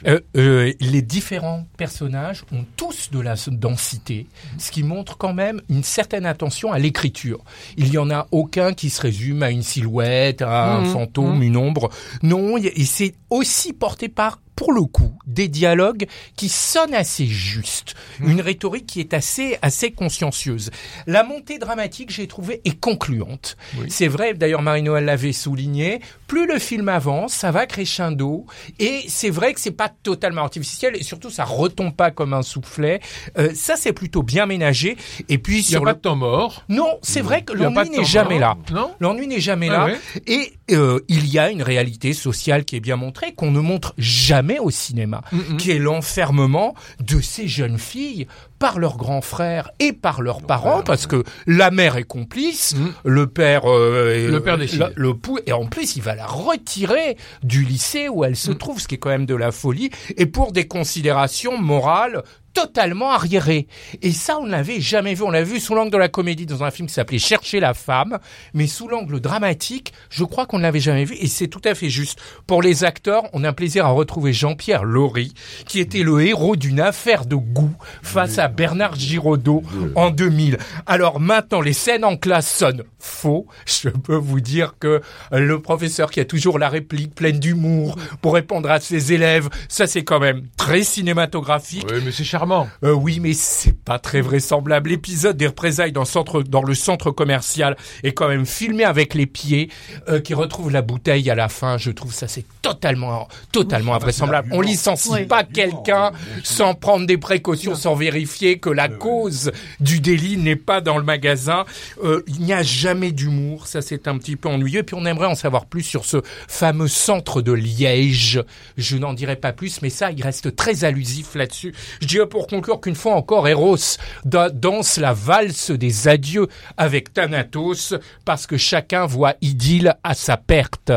Euh, 0.07 0.21
euh, 0.37 0.73
les 0.81 1.01
différents 1.03 1.67
personnages 1.79 2.45
ont 2.53 2.65
tous 2.77 3.11
de 3.11 3.19
la 3.21 3.35
densité, 3.49 4.27
ce 4.59 4.71
qui 4.71 4.83
montre 4.83 5.17
quand 5.17 5.33
même 5.35 5.56
une 5.69 5.83
certaine 5.83 6.27
attention 6.27 6.73
à 6.73 6.79
l'écriture. 6.79 7.43
Il 7.77 7.89
y 7.93 7.99
en 7.99 8.11
a 8.11 8.27
aucun 8.31 8.73
qui 8.73 8.91
se 8.91 9.01
résume 9.01 9.43
à 9.43 9.51
une 9.51 9.63
silhouette, 9.63 10.43
à 10.43 10.77
un 10.77 10.81
Mhm, 10.83 10.93
fantôme, 10.93 11.37
mhm. 11.37 11.43
une 11.43 11.57
ombre. 11.57 11.91
Non, 12.23 12.57
et 12.57 12.85
c'est 12.85 13.15
aussi 13.31 13.73
porté 13.73 14.09
par 14.09 14.39
pour 14.57 14.73
le 14.73 14.83
coup, 14.83 15.17
des 15.27 15.49
dialogues 15.49 16.07
qui 16.35 16.49
sonnent 16.49 16.95
assez 16.95 17.27
justes, 17.27 17.95
une 18.21 18.41
rhétorique 18.41 18.87
qui 18.87 19.01
est 19.01 19.15
assez 19.15 19.59
assez 19.63 19.93
consciencieuse. 19.93 20.71
La 21.07 21.23
montée 21.23 21.59
dramatique, 21.59 22.11
j'ai 22.11 22.27
trouvé, 22.27 22.61
est 22.65 22.81
concluante. 22.81 23.57
Oui. 23.79 23.87
C'est 23.91 24.09
vrai, 24.09 24.35
d'ailleurs 24.35 24.63
Marie-Noël 24.63 25.05
l'avait 25.05 25.33
souligné, 25.33 26.01
plus 26.27 26.47
le 26.47 26.59
film 26.59 26.89
avance, 26.89 27.33
ça 27.35 27.51
va 27.51 27.67
crescendo, 27.67 28.47
et 28.79 29.03
c'est 29.09 29.31
vrai 29.31 29.53
que 29.53 29.61
c'est 29.61 29.71
pas 29.71 29.91
totalement 30.03 30.43
artificiel, 30.43 30.97
et 30.97 31.03
surtout 31.03 31.31
ça 31.31 31.45
retombe 31.45 31.95
pas 31.95 32.11
comme 32.11 32.33
un 32.33 32.43
soufflet. 32.43 33.01
Euh, 33.39 33.53
ça, 33.55 33.77
c'est 33.77 33.93
plutôt 33.93 34.23
bien 34.23 34.47
ménagé. 34.47 34.97
Et 35.29 35.39
puis 35.39 35.57
Il 35.59 35.61
n'y 35.61 35.67
a 35.67 35.79
sur 35.79 35.83
pas 35.85 35.91
le... 35.91 35.97
de 35.97 36.01
temps 36.01 36.17
mort. 36.17 36.65
Non, 36.69 36.99
c'est 37.03 37.21
vrai 37.21 37.43
que 37.43 37.53
l'ennui 37.53 37.91
n'est 37.91 38.05
jamais 38.05 38.39
là. 38.39 38.57
Non 38.71 38.95
L'ennui 39.01 39.27
n'est 39.27 39.41
jamais 39.41 39.69
Ah 39.69 39.73
là. 39.73 39.85
ouais. 39.87 39.99
Et 40.27 40.53
euh, 40.71 41.01
il 41.09 41.27
y 41.29 41.39
a 41.39 41.51
une 41.51 41.63
réalité 41.63 42.13
sociale 42.15 42.65
qui 42.65 42.77
est 42.77 42.81
bien 42.81 42.97
montrée, 42.97 43.35
qu'on 43.35 43.51
ne 43.51 43.61
montre 43.61 43.93
jamais 43.99 44.46
au 44.59 44.71
cinéma, 44.71 45.23
Mhm. 45.33 45.57
qui 45.57 45.71
est 45.71 45.79
l'enfermement 45.79 46.75
de 47.01 47.21
ces 47.21 47.47
jeunes 47.49 47.79
filles 47.79 48.27
par 48.59 48.79
leurs 48.79 48.97
grands 48.97 49.21
frères 49.21 49.71
et 49.81 49.93
par 49.93 50.23
leurs 50.23 50.41
parents, 50.41 50.83
parce 50.83 51.07
que 51.07 51.25
la 51.47 51.71
mère 51.71 51.97
est 51.97 52.05
complice, 52.05 52.75
le 53.05 53.27
père, 53.27 53.63
euh, 53.67 54.31
Le 54.31 54.41
père 54.43 54.57
décide. 54.57 54.93
le 54.97 55.15
pou- 55.15 55.39
et 55.47 55.53
en 55.53 55.67
plus 55.67 55.97
il 55.97 56.03
va 56.03 56.15
la 56.15 56.27
retirer 56.27 57.17
du 57.43 57.65
lycée 57.65 58.09
où 58.09 58.25
elle 58.25 58.37
se 58.37 58.53
trouve, 58.53 58.81
ce 58.81 58.89
qui 58.89 58.95
est 58.95 58.99
quand 58.99 59.11
même 59.11 59.27
de 59.27 59.35
la 59.35 59.53
folie, 59.53 59.91
et 60.17 60.27
pour 60.27 60.53
des 60.53 60.67
considérations 60.67 61.59
morales 61.59 62.23
totalement 62.57 63.11
arriérées. 63.11 63.67
Et 64.01 64.13
ça, 64.13 64.39
on 64.41 64.47
l'avait 64.47 64.81
jamais 64.81 65.13
vu. 65.13 65.23
On 65.25 65.31
l'a 65.31 65.43
vu 65.43 65.61
sous 65.61 65.75
l'angle 65.75 65.93
de 65.93 65.99
la 65.99 66.09
comédie 66.09 66.47
dans 66.47 66.65
un 66.65 66.71
film 66.71 66.89
qui 66.89 66.95
s'appelait 66.95 67.19
Chercher 67.19 67.61
la 67.61 67.75
femme, 67.75 68.19
mais 68.55 68.67
sous 68.67 68.89
l'angle 68.89 69.21
dramatique, 69.21 69.93
je 70.09 70.25
crois 70.25 70.47
qu'on 70.47 70.59
l'avait 70.59 70.81
jamais 70.81 71.05
vu. 71.05 71.17
Et 71.21 71.27
c'est 71.27 71.49
tout 71.49 71.61
à 71.65 71.75
fait 71.75 71.91
juste. 71.91 72.19
Pour 72.47 72.63
les 72.63 72.83
acteurs, 72.85 73.25
on 73.35 73.45
a 73.45 73.51
un 73.51 73.53
plaisir 73.53 73.85
à 73.85 73.91
retrouver 73.91 74.33
Jean-Pierre 74.33 74.85
Laurie, 74.85 75.35
qui 75.67 75.81
était 75.81 76.03
le 76.03 76.23
héros 76.23 76.57
d'une 76.57 76.81
affaire 76.81 77.27
de 77.27 77.37
goût 77.37 77.75
face 78.03 78.39
à 78.39 78.49
Bernard 78.49 78.95
Giraudot 78.95 79.63
en 79.95 80.11
2000. 80.11 80.57
Alors 80.87 81.21
maintenant, 81.21 81.61
les 81.61 81.75
scènes 81.75 82.05
en 82.05 82.17
classe 82.17 82.51
sonnent 82.51 82.85
faux. 82.99 83.47
Je 83.67 83.91
peux 83.91 84.17
vous 84.17 84.41
dire 84.41 84.77
que 84.81 85.03
le 85.31 85.61
professeur 85.61 86.11
qui 86.11 86.21
a 86.21 86.25
toujours 86.25 86.59
la 86.59 86.71
réplique 86.71 87.15
pleine 87.15 87.39
d'humour 87.39 87.97
pour 88.23 88.33
répondre 88.33 88.71
à 88.71 88.81
ses 88.81 89.13
élèves, 89.13 89.51
ça 89.69 89.87
c'est 89.87 90.05
quand 90.05 90.21
même 90.21 90.47
très 90.57 90.85
cinématographique. 90.85 91.87
Oui, 91.93 92.01
mais 92.03 92.13
c'est 92.13 92.25
charmant. 92.25 92.46
Euh, 92.85 92.93
oui, 92.93 93.21
mais 93.21 93.33
c'est 93.33 93.77
pas 93.77 93.99
très 93.99 94.21
vraisemblable. 94.21 94.91
L'épisode 94.91 95.37
des 95.37 95.47
représailles 95.47 95.93
dans, 95.93 96.01
le 96.03 96.07
centre, 96.07 96.43
dans 96.43 96.63
le 96.63 96.75
centre 96.75 97.11
commercial 97.11 97.77
est 98.03 98.13
quand 98.13 98.29
même 98.29 98.47
filmé 98.47 98.85
avec 98.85 99.15
les 99.15 99.27
pieds, 99.27 99.71
euh, 100.09 100.21
qui 100.21 100.35
retrouve 100.35 100.71
la 100.71 100.83
bouteille 100.83 101.31
à 101.31 101.35
la 101.35 101.49
fin. 101.49 101.79
Je 101.79 101.91
trouve 101.91 102.13
ça 102.13 102.29
c'est 102.29 102.45
totalement, 102.63 103.29
totalement 103.53 103.95
invraisemblable. 103.95 104.51
On 104.53 104.61
licencie 104.61 105.09
Oui. 105.11 105.27
pas 105.27 105.45
quelqu'un 105.45 106.13
sans 106.45 106.75
prendre 106.75 107.07
des 107.07 107.19
précautions, 107.19 107.75
sans 107.75 107.95
vérifier 107.95 108.59
que 108.59 108.71
la 108.71 108.89
cause 108.89 109.53
du 109.81 110.01
délit 110.01 110.37
n'est 110.37 110.57
pas 110.57 110.81
dans 110.81 110.99
le 110.99 111.05
magasin. 111.05 111.65
Euh, 112.03 112.23
il 112.27 112.41
n'y 112.41 112.53
a 112.53 112.63
jamais 112.63 113.13
d'humour. 113.13 113.67
Ça 113.67 113.83
c'est 113.83 114.09
un 114.09 114.19
petit 114.19 114.37
peu 114.37 114.49
ennuyeux. 114.49 114.83
Puis 114.83 114.97
on 114.99 115.05
aimerait 115.07 115.27
en 115.27 115.35
savoir 115.35 115.67
plus 115.67 115.83
sur 115.83 116.05
ce 116.05 116.19
fameux 116.49 116.89
centre 116.89 117.43
de 117.43 117.53
Liège. 117.53 118.43
Je 118.77 118.97
n'en 118.97 119.13
dirai 119.15 119.37
pas 119.37 119.53
plus, 119.53 119.83
mais 119.83 119.91
ça, 119.91 120.11
il 120.11 120.23
reste 120.23 120.55
très 120.57 120.85
allusif 120.85 121.35
là-dessus. 121.35 121.75
Je 122.01 122.07
dirais 122.07 122.27
pour 122.37 122.47
conclure 122.49 122.81
qu'une 122.83 122.95
fois 122.95 123.15
encore, 123.15 123.49
Eros 123.49 123.97
da- 124.27 124.51
danse 124.51 124.99
la 124.99 125.15
valse 125.15 125.71
des 125.71 126.07
adieux 126.07 126.49
avec 126.77 127.15
Thanatos 127.15 127.95
parce 128.27 128.47
que 128.47 128.59
chacun 128.59 129.07
voit 129.07 129.35
idylle 129.41 129.95
à 130.05 130.13
sa 130.13 130.37
perte. 130.37 130.93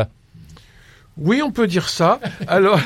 Oui, 1.20 1.42
on 1.42 1.50
peut 1.52 1.66
dire 1.66 1.88
ça. 1.90 2.18
Alors, 2.48 2.80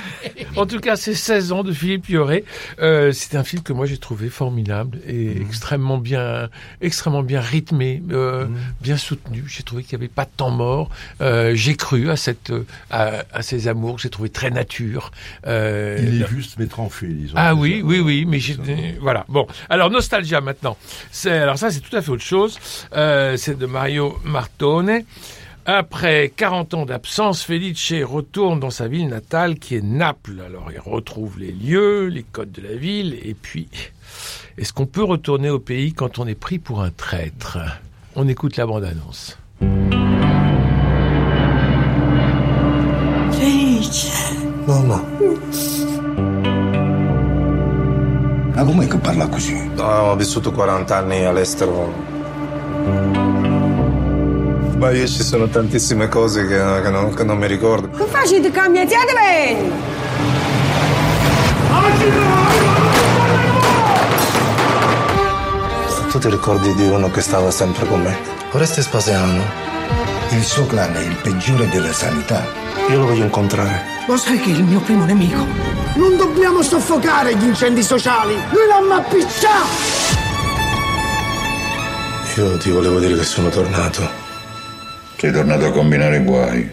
en 0.56 0.66
tout 0.66 0.80
cas, 0.80 0.96
c'est 0.96 1.14
16 1.14 1.52
ans 1.52 1.62
de 1.62 1.72
Philippe 1.72 2.08
Lioré. 2.08 2.44
Euh, 2.80 3.12
c'est 3.12 3.36
un 3.36 3.44
film 3.44 3.62
que 3.62 3.72
moi 3.72 3.86
j'ai 3.86 3.96
trouvé 3.98 4.28
formidable 4.28 4.98
et 5.06 5.40
extrêmement 5.40 5.98
bien, 5.98 6.48
extrêmement 6.80 7.22
bien 7.22 7.40
rythmé, 7.40 8.02
euh, 8.10 8.46
bien 8.80 8.96
soutenu. 8.96 9.44
J'ai 9.46 9.62
trouvé 9.62 9.84
qu'il 9.84 9.96
n'y 9.98 10.04
avait 10.04 10.12
pas 10.12 10.24
de 10.24 10.30
temps 10.36 10.50
mort. 10.50 10.90
Euh, 11.20 11.52
j'ai 11.54 11.76
cru 11.76 12.10
à 12.10 12.16
cette, 12.16 12.50
euh, 12.50 12.66
à, 12.90 13.22
à 13.32 13.42
ces 13.42 13.68
amours. 13.68 13.96
que 13.96 14.02
J'ai 14.02 14.10
trouvé 14.10 14.28
très 14.30 14.50
nature. 14.50 15.12
Euh, 15.46 15.98
Il 16.02 16.22
est 16.22 16.28
juste 16.28 16.56
mais 16.58 16.66
tranché, 16.66 17.06
disons. 17.06 17.34
ah 17.36 17.54
oui, 17.54 17.82
oui, 17.84 18.00
oui, 18.00 18.24
mais 18.26 18.40
j'ai 18.40 18.56
voilà. 19.00 19.24
Bon, 19.28 19.46
alors 19.70 19.90
Nostalgia 19.90 20.40
maintenant. 20.40 20.76
C'est 21.12 21.30
alors 21.38 21.58
ça, 21.58 21.70
c'est 21.70 21.80
tout 21.80 21.96
à 21.96 22.02
fait 22.02 22.10
autre 22.10 22.22
chose. 22.24 22.58
Euh, 22.96 23.36
c'est 23.36 23.56
de 23.56 23.66
Mario 23.66 24.18
Martone. 24.24 25.02
Après 25.66 26.30
40 26.37 26.75
ans 26.75 26.85
d'absence, 26.85 27.42
Felice 27.42 27.94
retourne 28.04 28.61
dans 28.61 28.71
sa 28.71 28.87
ville 28.87 29.09
natale 29.09 29.59
qui 29.59 29.76
est 29.76 29.83
Naples. 29.83 30.42
Alors 30.44 30.71
il 30.71 30.78
retrouve 30.78 31.38
les 31.38 31.52
lieux, 31.52 32.09
les 32.09 32.23
codes 32.23 32.52
de 32.52 32.61
la 32.61 32.75
ville, 32.75 33.18
et 33.23 33.33
puis 33.33 33.68
est-ce 34.59 34.75
qu'on 34.75 34.85
peut 34.85 35.02
retourner 35.02 35.49
au 35.49 35.59
pays 35.59 35.94
quand 35.94 36.18
on 36.18 36.26
est 36.26 36.35
pris 36.35 36.59
pour 36.59 36.83
un 36.83 36.90
traître? 36.90 37.56
On 38.14 38.28
écoute 38.28 38.59
la 38.59 38.66
bande-annonce. 38.66 39.38
Mamma. 44.66 45.02
Ma 48.54 48.64
com'è 48.64 48.87
che 48.87 48.99
parla 48.99 49.28
così? 49.28 49.71
ho 49.76 50.16
vissuto 50.16 50.52
40 50.52 50.97
anni 50.97 51.25
all'estero. 51.25 51.92
Ma 54.76 54.90
io 54.90 55.07
ci 55.07 55.23
sono 55.23 55.47
tantissime 55.49 56.09
cose 56.09 56.47
che, 56.47 56.57
che 56.83 56.90
non, 56.90 57.14
che 57.14 57.25
non 57.25 57.38
mi 57.38 57.47
ricordo. 57.47 57.97
Che 57.97 58.04
facete 58.11 58.50
cambiate 58.50 58.95
bene? 59.14 60.02
Tu 66.11 66.19
ti 66.19 66.28
ricordi 66.28 66.75
di 66.75 66.87
uno 66.87 67.11
che 67.11 67.21
stava 67.21 67.50
sempre 67.50 67.87
con 67.87 68.02
me? 68.02 68.16
Oreste 68.52 68.83
Spasiano. 68.83 69.43
Il 70.31 70.43
suo 70.43 70.66
clan 70.66 70.95
è 70.95 71.00
il 71.00 71.16
peggiore 71.16 71.69
della 71.69 71.93
sanità. 71.93 72.45
Io 72.88 72.99
lo 72.99 73.07
voglio 73.07 73.25
incontrare. 73.25 73.83
Lo 74.07 74.16
sai 74.16 74.38
che 74.38 74.50
è 74.50 74.54
il 74.54 74.64
mio 74.64 74.81
primo 74.81 75.04
nemico? 75.04 75.45
Non 75.95 76.16
dobbiamo 76.16 76.62
soffocare 76.62 77.37
gli 77.37 77.45
incendi 77.45 77.83
sociali! 77.83 78.35
Lui 78.50 78.66
l'ha 78.66 78.97
appicciato! 78.97 80.12
Io 82.37 82.57
ti 82.59 82.71
volevo 82.71 82.99
dire 82.99 83.16
che 83.16 83.25
sono 83.25 83.49
tornato. 83.49 84.24
Sei 85.18 85.33
tornato 85.33 85.66
a 85.66 85.71
combinare 85.73 86.21
guai. 86.23 86.71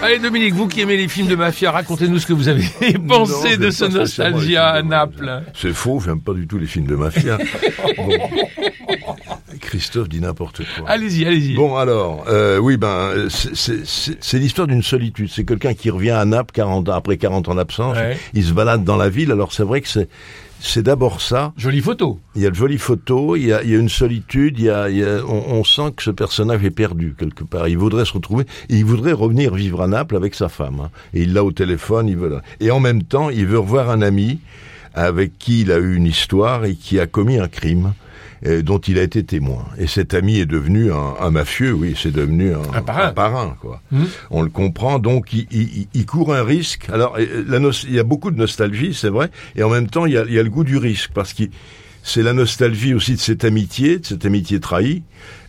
Allez 0.00 0.18
Dominique, 0.18 0.52
vous 0.54 0.68
qui 0.68 0.82
aimez 0.82 0.96
les 0.98 1.08
films 1.08 1.28
de 1.28 1.34
mafia, 1.36 1.70
racontez-nous 1.70 2.18
ce 2.18 2.26
que 2.26 2.34
vous 2.34 2.48
avez 2.48 2.62
pensé 3.08 3.56
Non, 3.56 3.64
de 3.66 3.70
ce 3.70 3.84
Nostalgia 3.86 4.68
à 4.68 4.82
Naples. 4.82 5.42
C'est 5.54 5.72
faux, 5.72 5.98
j'aime 6.04 6.20
pas 6.20 6.34
du 6.34 6.46
tout 6.46 6.58
les 6.58 6.66
films 6.66 6.86
de 6.86 6.94
mafia. 6.94 7.38
Bon. 7.96 8.08
Christophe 9.60 10.08
dit 10.10 10.20
n'importe 10.20 10.58
quoi. 10.76 10.88
Allez-y, 10.90 11.24
allez-y. 11.26 11.54
Bon 11.54 11.76
alors, 11.76 12.24
euh, 12.28 12.58
oui 12.58 12.76
ben 12.76 13.28
c'est- 13.30 14.38
l'histoire 14.38 14.66
d'une 14.66 14.82
solitude. 14.82 15.30
C'est 15.32 15.44
quelqu'un 15.44 15.72
qui 15.74 15.88
revient 15.88 16.10
à 16.10 16.24
Naples 16.26 16.52
40 16.52 16.88
ans 16.90 16.92
après 16.94 17.16
40 17.16 17.48
ans 17.48 17.54
d'absence. 17.54 17.96
Ouais. 17.96 18.18
Il 18.34 18.44
se 18.44 18.52
balade 18.52 18.84
dans 18.84 18.96
la 18.96 19.08
ville. 19.08 19.32
Alors 19.32 19.52
c'est 19.54 19.62
vrai 19.64 19.80
que 19.80 19.88
c'est 19.88 20.08
c'est 20.66 20.82
d'abord 20.82 21.20
ça. 21.20 21.52
Jolie 21.56 21.80
photo. 21.80 22.18
Il 22.34 22.42
y 22.42 22.46
a 22.46 22.50
de 22.50 22.54
jolies 22.54 22.78
photos, 22.78 23.38
il 23.38 23.46
y 23.46 23.52
a, 23.52 23.62
il 23.62 23.70
y 23.70 23.74
a 23.74 23.78
une 23.78 23.88
solitude, 23.88 24.58
il 24.58 24.64
y 24.64 24.70
a, 24.70 24.88
il 24.90 24.96
y 24.98 25.04
a- 25.04 25.24
on, 25.26 25.58
on 25.58 25.64
sent 25.64 25.92
que 25.96 26.02
ce 26.02 26.10
personnage 26.10 26.64
est 26.64 26.70
perdu 26.70 27.14
quelque 27.18 27.44
part. 27.44 27.68
Il 27.68 27.78
voudrait 27.78 28.04
se 28.04 28.12
retrouver, 28.12 28.44
et 28.68 28.76
il 28.76 28.84
voudrait 28.84 29.12
revenir 29.12 29.54
vivre 29.54 29.82
à 29.82 29.86
Naples 29.86 30.16
avec 30.16 30.34
sa 30.34 30.48
femme. 30.48 30.80
hein. 30.80 30.90
Et 31.12 31.22
il 31.22 31.32
l'a 31.32 31.44
au 31.44 31.52
téléphone, 31.52 32.08
il 32.08 32.16
veut. 32.16 32.38
Et 32.60 32.70
en 32.70 32.80
même 32.80 33.02
temps, 33.02 33.30
il 33.30 33.46
veut 33.46 33.58
revoir 33.58 33.90
un 33.90 34.02
ami 34.02 34.38
avec 34.94 35.38
qui 35.38 35.62
il 35.62 35.72
a 35.72 35.78
eu 35.78 35.96
une 35.96 36.06
histoire 36.06 36.64
et 36.64 36.74
qui 36.74 37.00
a 37.00 37.06
commis 37.06 37.38
un 37.38 37.48
crime. 37.48 37.94
Euh, 38.46 38.62
dont 38.62 38.78
il 38.78 38.98
a 38.98 39.02
été 39.02 39.24
témoin. 39.24 39.64
Et 39.78 39.86
cet 39.86 40.14
ami 40.14 40.38
est 40.38 40.46
devenu 40.46 40.92
un, 40.92 41.14
un 41.20 41.30
mafieux, 41.30 41.72
oui, 41.72 41.94
c'est 42.00 42.12
devenu 42.12 42.52
un, 42.54 42.60
Un 42.74 42.82
parrain. 42.82 43.56
quoi. 43.60 43.80
Mhm. 43.90 44.06
On 44.30 44.42
le 44.42 44.50
comprend, 44.50 44.98
donc 44.98 45.32
il, 45.32 45.46
il- 45.50 45.86
il 45.94 46.06
court 46.06 46.34
un 46.34 46.44
risque. 46.44 46.88
Alors, 46.92 47.16
euh, 47.18 47.44
la 47.48 47.58
il 47.58 47.94
y 47.94 47.98
a 47.98 48.04
beaucoup 48.04 48.30
de 48.30 48.38
nostalgie, 48.38 48.94
c'est 48.94 49.08
vrai, 49.08 49.30
et 49.56 49.62
en 49.62 49.70
même 49.70 49.86
temps, 49.88 50.06
il 50.06 50.12
y 50.12 50.18
a, 50.18 50.24
il 50.26 50.32
y 50.32 50.38
a 50.38 50.42
le 50.42 50.50
goût 50.50 50.64
du 50.64 50.76
risque, 50.76 51.10
parce 51.14 51.32
que 51.32 51.44
c'est 52.06 52.22
la 52.22 52.34
nostalgie 52.34 52.92
aussi 52.92 53.14
de 53.14 53.18
cette 53.18 53.44
amitié, 53.44 53.98
de 53.98 54.04
cette 54.04 54.26
amitié 54.26 54.60
trahie, 54.60 55.02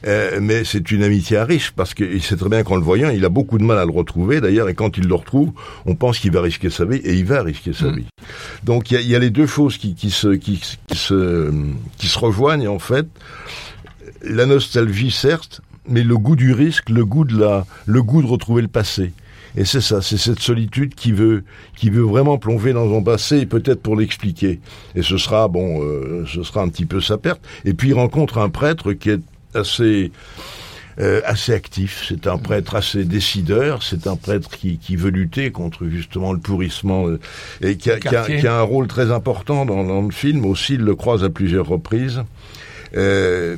euh, 0.07 0.39
mais 0.41 0.63
c'est 0.63 0.89
une 0.89 1.03
amitié 1.03 1.35
à 1.35 1.43
risque, 1.43 1.73
parce 1.75 1.93
qu'il 1.93 2.23
sait 2.23 2.37
très 2.37 2.47
bien 2.47 2.63
qu'en 2.63 2.77
le 2.77 2.81
voyant, 2.81 3.09
il 3.09 3.25
a 3.25 3.29
beaucoup 3.29 3.57
de 3.57 3.63
mal 3.63 3.77
à 3.77 3.83
le 3.83 3.91
retrouver, 3.91 4.39
d'ailleurs, 4.39 4.69
et 4.69 4.73
quand 4.73 4.97
il 4.97 5.05
le 5.05 5.15
retrouve, 5.15 5.51
on 5.85 5.95
pense 5.95 6.17
qu'il 6.17 6.31
va 6.31 6.41
risquer 6.41 6.69
sa 6.69 6.85
vie, 6.85 6.97
et 7.03 7.13
il 7.13 7.25
va 7.25 7.43
risquer 7.43 7.73
sa 7.73 7.91
vie. 7.91 8.05
Donc 8.63 8.89
il 8.89 8.93
y 8.93 8.97
a, 8.97 9.01
y 9.01 9.15
a 9.15 9.19
les 9.19 9.31
deux 9.31 9.47
choses 9.47 9.77
qui, 9.77 9.95
qui, 9.95 10.09
se, 10.09 10.29
qui, 10.29 10.61
qui, 10.87 10.97
se, 10.97 11.51
qui 11.97 12.07
se 12.07 12.17
rejoignent, 12.17 12.69
en 12.69 12.79
fait. 12.79 13.05
La 14.23 14.45
nostalgie, 14.45 15.11
certes, 15.11 15.59
mais 15.89 16.03
le 16.03 16.17
goût 16.17 16.37
du 16.37 16.53
risque, 16.53 16.89
le 16.89 17.05
goût 17.05 17.25
de 17.25 17.37
la, 17.37 17.65
le 17.85 18.01
goût 18.01 18.21
de 18.21 18.27
retrouver 18.27 18.61
le 18.61 18.69
passé. 18.69 19.11
Et 19.57 19.65
c'est 19.65 19.81
ça, 19.81 20.01
c'est 20.01 20.17
cette 20.17 20.39
solitude 20.39 20.95
qui 20.95 21.11
veut, 21.11 21.43
qui 21.77 21.89
veut 21.89 22.03
vraiment 22.03 22.37
plonger 22.37 22.73
dans 22.73 22.87
son 22.89 23.01
passé, 23.03 23.37
et 23.39 23.45
peut-être 23.45 23.81
pour 23.81 23.95
l'expliquer. 23.95 24.59
Et 24.95 25.01
ce 25.01 25.17
sera, 25.17 25.47
bon, 25.47 25.81
euh, 25.83 26.25
ce 26.27 26.43
sera 26.43 26.61
un 26.61 26.67
petit 26.69 26.85
peu 26.85 26.99
sa 27.01 27.17
perte. 27.17 27.41
Et 27.63 27.73
puis 27.73 27.89
il 27.89 27.93
rencontre 27.93 28.37
un 28.37 28.49
prêtre 28.49 28.91
qui 28.93 29.11
est 29.11 29.21
assez, 29.53 30.11
euh, 30.99 31.21
assez 31.25 31.53
actif. 31.53 32.05
C'est 32.09 32.27
un 32.27 32.37
prêtre 32.37 32.75
assez 32.75 33.05
décideur. 33.05 33.81
C'est 33.83 34.07
un 34.07 34.15
prêtre 34.17 34.49
qui, 34.49 34.77
qui 34.77 34.95
veut 34.97 35.09
lutter 35.09 35.51
contre 35.51 35.85
justement 35.87 36.33
le 36.33 36.39
pourrissement 36.39 37.07
euh, 37.07 37.19
et 37.61 37.77
qui 37.77 37.91
a, 37.91 37.99
qui 37.99 38.15
a- 38.15 38.23
qui 38.41 38.47
a 38.47 38.57
un 38.59 38.61
rôle 38.63 38.87
très 38.87 39.11
important 39.11 39.65
dans, 39.65 39.83
dans 39.85 40.01
le 40.01 40.11
film. 40.11 40.45
Aussi, 40.45 40.73
il 40.73 40.81
le 40.81 40.95
croise 40.95 41.23
à 41.23 41.29
plusieurs 41.29 41.67
reprises. 41.67 42.23
Euh, 42.97 43.57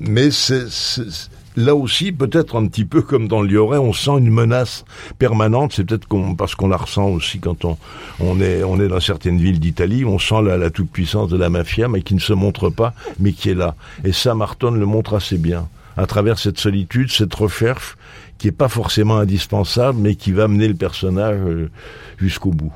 mais 0.00 0.30
c'est, 0.30 0.68
c'est- 0.70 1.28
là 1.58 1.74
aussi, 1.74 2.12
peut-être 2.12 2.56
un 2.56 2.66
petit 2.66 2.84
peu 2.84 3.02
comme 3.02 3.28
dans 3.28 3.42
Lioré, 3.42 3.78
on 3.78 3.92
sent 3.92 4.18
une 4.18 4.30
menace 4.30 4.84
permanente. 5.18 5.72
C'est 5.74 5.84
peut-être 5.84 6.06
parce 6.36 6.54
qu'on 6.54 6.68
la 6.68 6.76
ressent 6.76 7.08
aussi 7.08 7.40
quand 7.40 7.64
on, 7.64 8.40
est, 8.40 8.62
on 8.62 8.80
est 8.80 8.88
dans 8.88 9.00
certaines 9.00 9.38
villes 9.38 9.60
d'Italie. 9.60 10.04
On 10.04 10.18
sent 10.18 10.42
la, 10.42 10.70
toute-puissance 10.70 11.28
de 11.28 11.36
la 11.36 11.50
mafia, 11.50 11.88
mais 11.88 12.02
qui 12.02 12.14
ne 12.14 12.20
se 12.20 12.32
montre 12.32 12.70
pas, 12.70 12.94
mais 13.18 13.32
qui 13.32 13.50
est 13.50 13.54
là. 13.54 13.74
Et 14.04 14.12
ça, 14.12 14.34
Marton 14.34 14.70
le 14.70 14.86
montre 14.86 15.14
assez 15.14 15.38
bien. 15.38 15.68
À 15.96 16.06
travers 16.06 16.38
cette 16.38 16.58
solitude, 16.58 17.10
cette 17.10 17.34
recherche, 17.34 17.96
qui 18.38 18.48
est 18.48 18.52
pas 18.52 18.68
forcément 18.68 19.18
indispensable, 19.18 19.98
mais 20.00 20.14
qui 20.14 20.30
va 20.30 20.46
mener 20.46 20.68
le 20.68 20.74
personnage 20.74 21.40
euh, 21.40 21.70
jusqu'au 22.18 22.50
bout. 22.50 22.72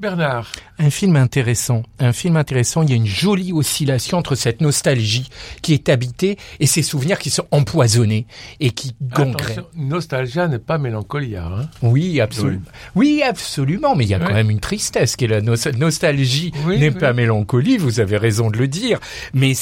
Bernard. 0.00 0.52
Un 0.78 0.90
film 0.90 1.16
intéressant. 1.16 1.82
Un 1.98 2.12
film 2.12 2.36
intéressant. 2.36 2.82
Il 2.82 2.90
y 2.90 2.92
a 2.92 2.96
une 2.96 3.06
jolie 3.06 3.52
oscillation 3.52 4.18
entre 4.18 4.36
cette 4.36 4.60
nostalgie 4.60 5.28
qui 5.60 5.74
est 5.74 5.88
habitée 5.88 6.36
et 6.60 6.66
ces 6.66 6.82
souvenirs 6.82 7.18
qui 7.18 7.30
sont 7.30 7.46
empoisonnés 7.50 8.26
et 8.60 8.70
qui 8.70 8.94
gangrènent. 9.02 9.64
Nostalgia 9.74 10.46
n'est 10.46 10.60
pas 10.60 10.78
mélancolia. 10.78 11.46
Hein 11.46 11.68
oui, 11.82 12.20
absolument. 12.20 12.62
Oui. 12.94 13.22
absolument. 13.22 13.96
Mais 13.96 14.04
il 14.04 14.10
y 14.10 14.14
a 14.14 14.20
quand 14.20 14.34
même 14.34 14.50
une 14.50 14.60
tristesse 14.60 15.16
qui 15.16 15.24
est 15.24 15.28
la 15.28 15.40
nostalgie 15.40 16.52
n'est 16.66 16.92
pas 16.92 17.12
mélancolie. 17.12 17.76
Vous 17.76 17.98
avez 17.98 18.18
raison 18.18 18.50
de 18.50 18.58
le 18.58 18.68
dire. 18.68 19.00
Mais 19.34 19.54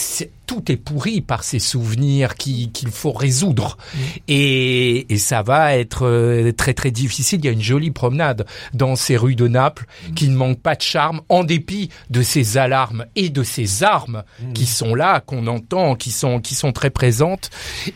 tout 0.47 0.71
est 0.71 0.77
pourri 0.77 1.21
par 1.21 1.45
ces 1.45 1.59
souvenirs 1.59 2.37
qu'il 2.37 2.71
faut 2.91 3.13
résoudre. 3.13 3.77
Mm. 3.77 3.99
Et, 4.29 5.15
et, 5.15 5.19
ça 5.19 5.43
va 5.43 5.77
être 5.77 6.07
euh, 6.07 6.53
très 6.53 6.75
très 6.75 6.91
difficile. 6.91 7.41
Il 7.41 7.45
y 7.45 7.49
a 7.49 7.53
une 7.53 7.63
jolie 7.63 7.91
promenade 7.91 8.47
dans 8.73 8.97
ces 8.97 9.17
rues 9.17 9.35
de 9.35 9.49
Naples 9.49 9.87
mm. 10.09 10.15
qui 10.15 10.29
ne 10.29 10.37
manque 10.37 10.61
pas 10.61 10.77
de 10.77 10.83
charme 10.83 11.21
en 11.29 11.45
dépit 11.45 11.91
de 12.11 12.23
ces 12.23 12.57
alarmes 12.57 13.07
et 13.17 13.29
de 13.29 13.43
ces 13.43 13.83
armes 13.83 14.23
mm. 14.41 14.53
qui 14.53 14.67
sont 14.67 14.95
là, 14.95 15.21
qu'on 15.21 15.47
entend, 15.47 15.97
qui 15.97 16.11
sont, 16.11 16.41
qui 16.41 16.55
sont 16.55 16.73
très 16.73 16.91
présentes. 16.91 17.51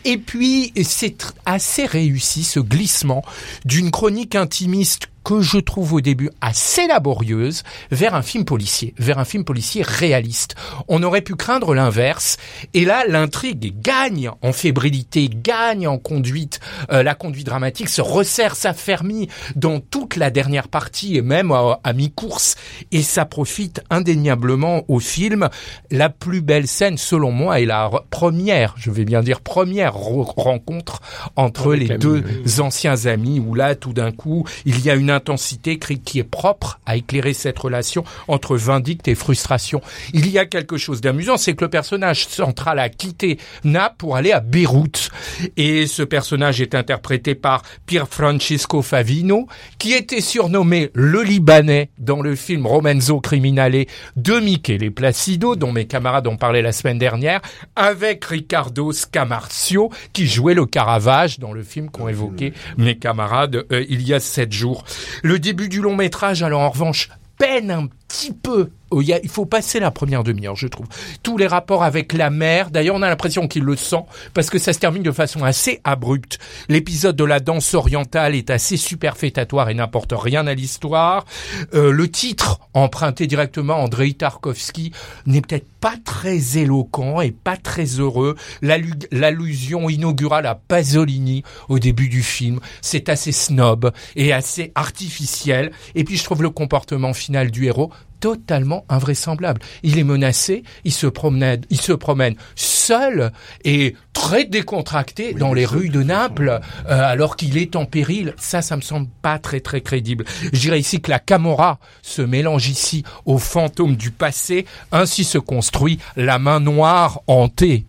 Et 0.05 0.17
puis, 0.17 0.73
c'est 0.83 1.33
assez 1.45 1.85
réussi 1.85 2.43
ce 2.43 2.59
glissement 2.59 3.23
d'une 3.65 3.91
chronique 3.91 4.35
intimiste 4.35 5.07
que 5.23 5.41
je 5.41 5.57
trouve 5.57 5.93
au 5.93 6.01
début 6.01 6.29
assez 6.41 6.87
laborieuse 6.87 7.63
vers 7.91 8.15
un 8.15 8.21
film 8.21 8.45
policier, 8.45 8.93
vers 8.97 9.19
un 9.19 9.25
film 9.25 9.43
policier 9.43 9.83
réaliste. 9.83 10.55
On 10.87 11.03
aurait 11.03 11.21
pu 11.21 11.35
craindre 11.35 11.73
l'inverse, 11.73 12.37
et 12.73 12.85
là 12.85 13.03
l'intrigue 13.07 13.73
gagne 13.81 14.31
en 14.41 14.51
fébrilité, 14.51 15.29
gagne 15.31 15.87
en 15.87 15.97
conduite, 15.97 16.59
euh, 16.91 17.03
la 17.03 17.15
conduite 17.15 17.45
dramatique 17.45 17.89
se 17.89 18.01
resserre, 18.01 18.55
s'affermit 18.55 19.29
dans 19.55 19.79
toute 19.79 20.15
la 20.15 20.29
dernière 20.29 20.67
partie 20.67 21.17
et 21.17 21.21
même 21.21 21.51
à, 21.51 21.93
mi-course, 21.93 22.55
et 22.91 23.03
ça 23.03 23.25
profite 23.25 23.81
indéniablement 23.89 24.83
au 24.87 24.99
film. 24.99 25.49
La 25.91 26.09
plus 26.09 26.41
belle 26.41 26.67
scène, 26.67 26.97
selon 26.97 27.31
moi, 27.31 27.59
est 27.59 27.65
la 27.65 27.89
première, 28.09 28.73
je 28.77 28.91
vais 28.91 29.05
bien 29.05 29.21
dire 29.21 29.41
première 29.41 29.93
rencontre 29.93 31.01
entre 31.35 31.73
les 31.73 31.97
deux 31.97 32.23
anciens 32.59 33.05
amis, 33.05 33.39
où 33.39 33.53
là, 33.53 33.75
tout 33.75 33.93
d'un 33.93 34.11
coup, 34.11 34.45
il 34.65 34.83
y 34.83 34.89
a 34.89 34.95
une 34.95 35.10
intensité 35.11 35.77
qui 35.77 36.19
est 36.19 36.23
propre 36.23 36.79
à 36.85 36.95
éclairer 36.95 37.33
cette 37.33 37.59
relation 37.59 38.03
entre 38.27 38.55
vindicte 38.55 39.07
et 39.07 39.15
frustration. 39.15 39.81
Il 40.13 40.29
y 40.29 40.37
a 40.37 40.45
quelque 40.45 40.77
chose 40.77 41.01
d'amusant, 41.01 41.37
c'est 41.37 41.53
que 41.55 41.63
le 41.63 41.69
personnage 41.69 42.27
central 42.27 42.79
a 42.79 42.89
quitté 42.89 43.37
Naples 43.63 43.95
pour 43.97 44.15
aller 44.15 44.31
à 44.31 44.39
Beyrouth. 44.39 45.09
Et 45.57 45.87
ce 45.87 46.03
personnage 46.03 46.61
est 46.61 46.75
interprété 46.75 47.35
par 47.35 47.63
Pier 47.85 48.03
Francesco 48.09 48.81
Favino, 48.81 49.47
qui 49.77 49.93
était 49.93 50.21
surnommé 50.21 50.89
le 50.93 51.21
Libanais 51.21 51.89
dans 51.97 52.21
le 52.21 52.35
film 52.35 52.65
Romanzo 52.65 53.19
Criminale 53.19 53.85
de 54.15 54.39
Michele 54.39 54.91
Placido, 54.91 55.55
dont 55.55 55.71
mes 55.71 55.85
camarades 55.85 56.27
ont 56.27 56.37
parlé 56.37 56.61
la 56.61 56.71
semaine 56.71 56.97
dernière, 56.97 57.41
avec 57.75 58.25
Riccardo 58.25 58.91
Scamarcio, 58.91 59.91
qui 60.13 60.27
jouait 60.27 60.53
le 60.53 60.65
Caravage 60.65 61.39
dans 61.39 61.53
le 61.53 61.63
film 61.63 61.89
qu'ont 61.89 62.07
évoqué 62.07 62.53
mes 62.77 62.97
camarades 62.97 63.65
euh, 63.71 63.85
il 63.89 64.07
y 64.07 64.13
a 64.13 64.19
sept 64.19 64.51
jours. 64.51 64.83
Le 65.23 65.39
début 65.39 65.69
du 65.69 65.81
long 65.81 65.95
métrage, 65.95 66.43
alors 66.43 66.61
en 66.61 66.69
revanche, 66.69 67.09
peine 67.37 67.71
un 67.71 67.87
petit 68.11 68.33
peu 68.33 68.69
il 68.99 69.29
faut 69.29 69.45
passer 69.45 69.79
la 69.79 69.91
première 69.91 70.23
demi-heure, 70.23 70.55
je 70.55 70.67
trouve. 70.67 70.87
Tous 71.23 71.37
les 71.37 71.47
rapports 71.47 71.83
avec 71.83 72.13
la 72.13 72.29
mère, 72.29 72.71
d'ailleurs, 72.71 72.95
on 72.95 73.01
a 73.01 73.09
l'impression 73.09 73.47
qu'il 73.47 73.63
le 73.63 73.75
sent, 73.75 74.03
parce 74.33 74.49
que 74.49 74.59
ça 74.59 74.73
se 74.73 74.79
termine 74.79 75.03
de 75.03 75.11
façon 75.11 75.43
assez 75.43 75.79
abrupte. 75.83 76.39
L'épisode 76.67 77.15
de 77.15 77.23
la 77.23 77.39
danse 77.39 77.73
orientale 77.73 78.35
est 78.35 78.49
assez 78.49 78.77
superfétatoire 78.77 79.69
et 79.69 79.73
n'apporte 79.73 80.13
rien 80.15 80.45
à 80.47 80.53
l'histoire. 80.53 81.25
Euh, 81.73 81.91
le 81.91 82.09
titre, 82.09 82.59
emprunté 82.73 83.27
directement 83.27 83.75
à 83.75 83.77
Andrei 83.77 84.13
Tarkovsky, 84.13 84.91
n'est 85.25 85.41
peut-être 85.41 85.67
pas 85.79 85.95
très 86.03 86.57
éloquent 86.57 87.21
et 87.21 87.31
pas 87.31 87.57
très 87.57 87.85
heureux. 87.85 88.35
L'allusion 88.61 89.89
inaugurale 89.89 90.45
à 90.45 90.55
Pasolini 90.55 91.43
au 91.69 91.79
début 91.79 92.07
du 92.07 92.21
film, 92.21 92.59
c'est 92.81 93.09
assez 93.09 93.31
snob 93.31 93.91
et 94.15 94.33
assez 94.33 94.71
artificiel. 94.75 95.71
Et 95.95 96.03
puis 96.03 96.17
je 96.17 96.23
trouve 96.23 96.43
le 96.43 96.49
comportement 96.49 97.13
final 97.13 97.49
du 97.49 97.65
héros 97.65 97.91
totalement 98.21 98.85
invraisemblable. 98.87 99.59
Il 99.83 99.99
est 99.99 100.05
menacé, 100.05 100.63
il 100.85 100.93
se 100.93 101.07
promène, 101.07 101.61
il 101.69 101.81
se 101.81 101.91
promène 101.91 102.35
seul 102.55 103.33
et 103.65 103.95
très 104.13 104.45
décontracté 104.45 105.33
dans 105.33 105.53
les 105.53 105.65
rues 105.65 105.89
de 105.89 106.03
Naples 106.03 106.61
euh, 106.87 107.03
alors 107.03 107.35
qu'il 107.35 107.57
est 107.57 107.75
en 107.75 107.85
péril. 107.85 108.33
Ça, 108.37 108.61
ça 108.61 108.77
me 108.77 108.81
semble 108.81 109.07
pas 109.21 109.39
très 109.39 109.59
très 109.59 109.81
crédible. 109.81 110.23
Je 110.53 110.59
dirais 110.59 110.79
ici 110.79 111.01
que 111.01 111.09
la 111.09 111.19
Camorra 111.19 111.79
se 112.01 112.21
mélange 112.21 112.69
ici 112.69 113.03
au 113.25 113.37
fantôme 113.39 113.95
du 113.95 114.11
passé. 114.11 114.65
Ainsi 114.91 115.23
se 115.23 115.39
construit 115.39 115.99
la 116.15 116.39
main 116.39 116.59
noire 116.59 117.21
hantée. 117.27 117.85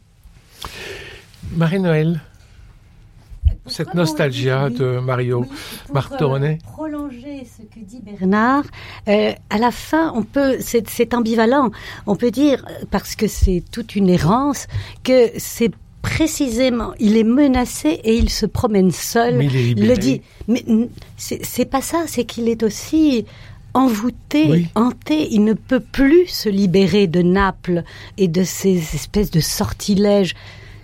Marie-Noël 1.52 2.20
cette 3.66 3.94
nostalgie 3.94 4.46
de 4.46 4.98
Mario 4.98 5.46
Martorone. 5.92 6.58
Prolonger 7.12 7.44
ce 7.44 7.62
que 7.62 7.84
dit 7.84 8.00
Bernard, 8.00 8.64
euh, 9.08 9.32
à 9.50 9.58
la 9.58 9.70
fin, 9.70 10.12
on 10.14 10.22
peut, 10.22 10.58
c'est 10.60 11.14
ambivalent. 11.14 11.70
On 12.06 12.16
peut 12.16 12.30
dire, 12.30 12.64
parce 12.90 13.16
que 13.16 13.26
c'est 13.26 13.62
toute 13.70 13.96
une 13.96 14.08
errance, 14.08 14.66
que 15.02 15.30
c'est 15.36 15.70
précisément, 16.00 16.92
il 16.98 17.16
est 17.16 17.24
menacé 17.24 18.00
et 18.04 18.16
il 18.16 18.30
se 18.30 18.46
promène 18.46 18.90
seul. 18.90 19.36
Mais 19.36 19.46
il 19.46 19.86
le 19.86 19.96
dit. 19.96 20.22
Mais 20.48 20.64
c'est 21.16 21.64
pas 21.64 21.82
ça, 21.82 22.04
c'est 22.06 22.24
qu'il 22.24 22.48
est 22.48 22.62
aussi 22.62 23.24
envoûté, 23.74 24.66
hanté. 24.74 25.28
Il 25.32 25.44
ne 25.44 25.54
peut 25.54 25.80
plus 25.80 26.26
se 26.26 26.48
libérer 26.48 27.06
de 27.06 27.22
Naples 27.22 27.84
et 28.18 28.28
de 28.28 28.44
ces 28.44 28.76
espèces 28.94 29.30
de 29.30 29.40
sortilèges. 29.40 30.34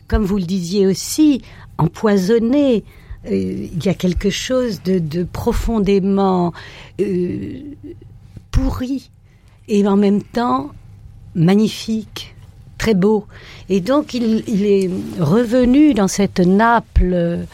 Comme 0.09 0.25
vous 0.25 0.39
le 0.39 0.45
disiez 0.45 0.87
aussi, 0.87 1.43
empoisonné. 1.79 2.85
Euh, 3.31 3.69
il 3.73 3.85
y 3.85 3.89
a 3.89 3.95
quelque 3.95 4.31
chose 4.31 4.83
de, 4.83 5.25
profondément 5.25 6.53
euh, 7.01 7.61
pourri 8.51 9.11
et 9.69 9.87
en 9.87 9.97
même 9.97 10.23
temps 10.23 10.71
magnifique, 11.35 12.35
très 12.79 12.95
beau. 12.95 13.27
Et 13.69 13.81
donc 13.81 14.15
il, 14.15 14.45
il 14.47 14.65
est 14.65 14.91
revenu 15.21 15.95
dans 15.95 16.09
cette 16.09 16.41
Naples 16.41 17.13
euh, 17.15 17.45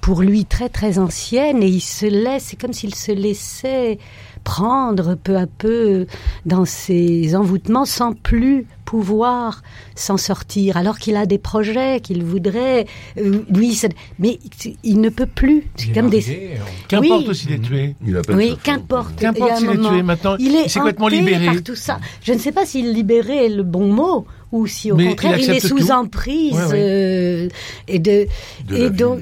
pour 0.00 0.22
lui 0.22 0.46
très 0.46 0.68
très 0.68 0.98
ancienne 0.98 1.62
et 1.62 1.68
il 1.68 1.80
se 1.80 2.06
laisse, 2.06 2.44
c'est 2.44 2.60
comme 2.60 2.72
s'il 2.72 2.94
se 2.94 3.12
laissait 3.12 3.98
prendre 4.42 5.14
peu 5.16 5.36
à 5.36 5.46
peu 5.46 6.06
dans 6.46 6.64
ses 6.64 7.36
envoûtements 7.36 7.84
sans 7.84 8.14
plus 8.14 8.66
pouvoir 8.90 9.62
s'en 9.94 10.16
sortir, 10.16 10.76
alors 10.76 10.98
qu'il 10.98 11.14
a 11.14 11.24
des 11.24 11.38
projets 11.38 12.00
qu'il 12.00 12.24
voudrait. 12.24 12.86
Euh, 13.18 13.44
lui, 13.48 13.80
mais 14.18 14.40
il 14.82 15.00
ne 15.00 15.10
peut 15.10 15.28
plus. 15.32 15.68
C'est 15.76 15.92
comme 15.92 16.10
des. 16.10 16.56
Qu'importe 16.88 17.28
oui. 17.28 17.34
s'il 17.36 17.52
est 17.52 17.60
tué. 17.60 17.94
oui, 18.30 18.56
qu'importe. 18.64 19.14
Qu'importe 19.14 19.58
s'il 19.58 19.70
est 19.70 19.88
tué. 19.88 20.02
Maintenant, 20.02 20.34
il 20.40 20.56
est, 20.56 20.74
complètement 20.74 21.06
libéré. 21.06 21.46
Par 21.46 21.62
tout 21.62 21.76
ça. 21.76 22.00
Je 22.24 22.32
ne 22.32 22.38
sais 22.38 22.50
pas 22.50 22.66
s'il 22.66 22.92
libéré 22.92 23.46
est 23.46 23.48
le 23.48 23.62
bon 23.62 23.92
mot 23.92 24.26
ou 24.52 24.66
si 24.66 24.90
au 24.90 24.96
contraire 24.96 25.38
il, 25.38 25.50
est 25.50 25.60
sous 25.60 25.90
emprise 25.90 26.58
euh, 26.72 27.48
et 27.86 27.98
de, 27.98 28.26
et 28.74 28.90
donc 28.90 29.20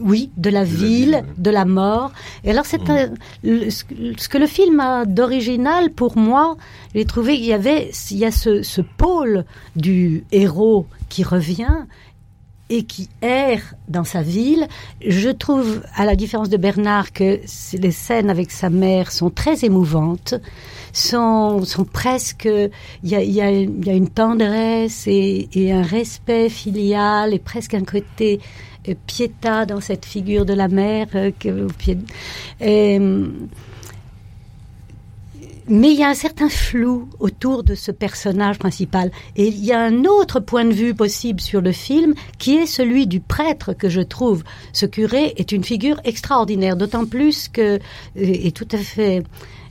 oui 0.00 0.30
de 0.36 0.50
la 0.50 0.64
ville, 0.64 1.24
de 1.38 1.50
la 1.50 1.64
mort. 1.64 2.12
Et 2.42 2.50
alors 2.50 2.66
c'est 2.66 2.80
mmh. 2.82 3.70
ce 3.70 4.28
que 4.28 4.38
le 4.38 4.46
film 4.46 4.80
a 4.80 5.04
d'original 5.04 5.90
pour 5.90 6.18
moi. 6.18 6.56
J'ai 6.94 7.04
trouvé 7.04 7.36
qu'il 7.36 7.46
y 7.46 7.52
avait 7.52 7.90
il 8.10 8.18
y 8.18 8.24
a 8.24 8.30
ce, 8.30 8.62
ce 8.62 8.80
pôle 8.80 9.44
du 9.76 10.24
héros 10.32 10.86
qui 11.08 11.22
revient 11.22 11.84
et 12.70 12.84
qui 12.84 13.08
erre 13.20 13.74
dans 13.88 14.04
sa 14.04 14.22
ville. 14.22 14.66
Je 15.06 15.28
trouve, 15.28 15.82
à 15.94 16.04
la 16.04 16.16
différence 16.16 16.48
de 16.48 16.56
Bernard, 16.56 17.12
que 17.12 17.40
les 17.74 17.90
scènes 17.90 18.30
avec 18.30 18.50
sa 18.50 18.70
mère 18.70 19.12
sont 19.12 19.30
très 19.30 19.64
émouvantes 19.64 20.34
sont, 20.96 21.64
presque. 21.92 22.48
Il 23.02 23.10
y 23.10 23.40
a, 23.40 23.50
une 23.50 24.08
tendresse 24.08 25.06
et, 25.06 25.48
et, 25.52 25.72
un 25.72 25.82
respect 25.82 26.48
filial 26.48 27.34
et 27.34 27.38
presque 27.38 27.74
un 27.74 27.84
côté 27.84 28.40
euh, 28.88 28.94
piéta 29.06 29.66
dans 29.66 29.80
cette 29.80 30.04
figure 30.04 30.44
de 30.44 30.54
la 30.54 30.68
mère. 30.68 31.08
Euh, 31.14 31.30
que, 31.38 31.66
et, 32.60 32.98
mais 35.66 35.92
il 35.92 35.98
y 35.98 36.02
a 36.02 36.08
un 36.08 36.14
certain 36.14 36.48
flou 36.50 37.08
autour 37.20 37.64
de 37.64 37.74
ce 37.74 37.90
personnage 37.90 38.58
principal. 38.58 39.10
Et 39.36 39.48
il 39.48 39.64
y 39.64 39.72
a 39.72 39.80
un 39.80 40.04
autre 40.04 40.40
point 40.40 40.64
de 40.64 40.72
vue 40.72 40.94
possible 40.94 41.40
sur 41.40 41.62
le 41.62 41.72
film, 41.72 42.14
qui 42.38 42.56
est 42.56 42.66
celui 42.66 43.06
du 43.06 43.20
prêtre 43.20 43.72
que 43.72 43.88
je 43.88 44.02
trouve. 44.02 44.44
Ce 44.72 44.84
curé 44.84 45.32
est 45.36 45.52
une 45.52 45.64
figure 45.64 46.00
extraordinaire, 46.04 46.76
d'autant 46.76 47.06
plus 47.06 47.48
que, 47.48 47.78
et 48.14 48.52
tout 48.52 48.68
à 48.72 48.78
fait 48.78 49.22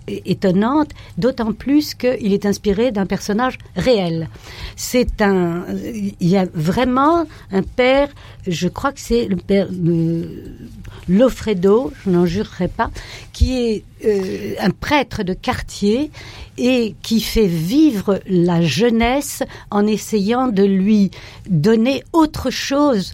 étonnante, 0.08 0.92
d'autant 1.18 1.54
plus 1.54 1.96
qu'il 1.96 2.34
est 2.34 2.46
inspiré 2.46 2.92
d'un 2.92 3.06
personnage 3.06 3.58
réel. 3.76 4.30
C'est 4.76 5.22
un, 5.22 5.66
il 6.20 6.28
y 6.28 6.38
a 6.38 6.46
vraiment 6.54 7.26
un 7.52 7.64
père, 7.64 8.10
je 8.48 8.68
crois 8.68 8.92
que 8.92 9.00
c'est 9.00 9.26
le 9.28 9.38
père 9.38 9.68
Lofredo, 11.08 11.92
je 12.04 12.10
n'en 12.10 12.26
jurerai 12.26 12.68
pas, 12.68 12.90
qui 13.32 13.58
est 13.58 13.84
euh, 14.06 14.56
un 14.60 14.70
prêtre 14.70 15.24
de 15.24 15.34
quartier 15.34 16.12
et 16.58 16.96
qui 17.02 17.22
fait 17.22 17.48
vivre 17.48 18.20
la 18.28 18.62
jeunesse 18.62 19.44
en 19.72 19.88
essayant 19.88 20.48
de 20.48 20.64
lui 20.64 21.12
donner 21.50 22.04
autre 22.14 22.50
chose 22.50 23.14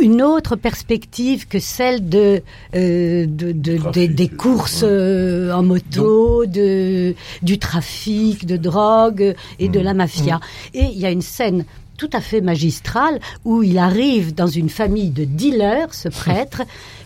une 0.00 0.22
autre 0.22 0.56
perspective 0.56 1.46
que 1.46 1.58
celle 1.60 2.08
de, 2.08 2.42
euh, 2.74 3.26
de, 3.26 3.52
de- 3.52 3.90
des, 3.92 4.08
des 4.08 4.28
courses 4.28 4.82
euh, 4.82 5.52
en 5.52 5.62
moto, 5.62 6.46
de, 6.46 7.14
du 7.42 7.58
trafic 7.58 8.44
de 8.46 8.56
drogue 8.56 9.34
et 9.58 9.68
de 9.68 9.80
la 9.80 9.94
mafia. 9.94 10.40
Et 10.74 10.82
il 10.84 10.98
y 10.98 11.06
a 11.06 11.10
une 11.10 11.22
scène 11.22 11.64
tout 11.96 12.10
à 12.12 12.20
fait 12.20 12.40
magistrale 12.40 13.20
où 13.44 13.62
il 13.62 13.78
arrive 13.78 14.34
dans 14.34 14.48
une 14.48 14.68
famille 14.68 15.10
de 15.10 15.24
dealers, 15.24 15.94
ce 15.94 16.08
prêtre, 16.22 16.62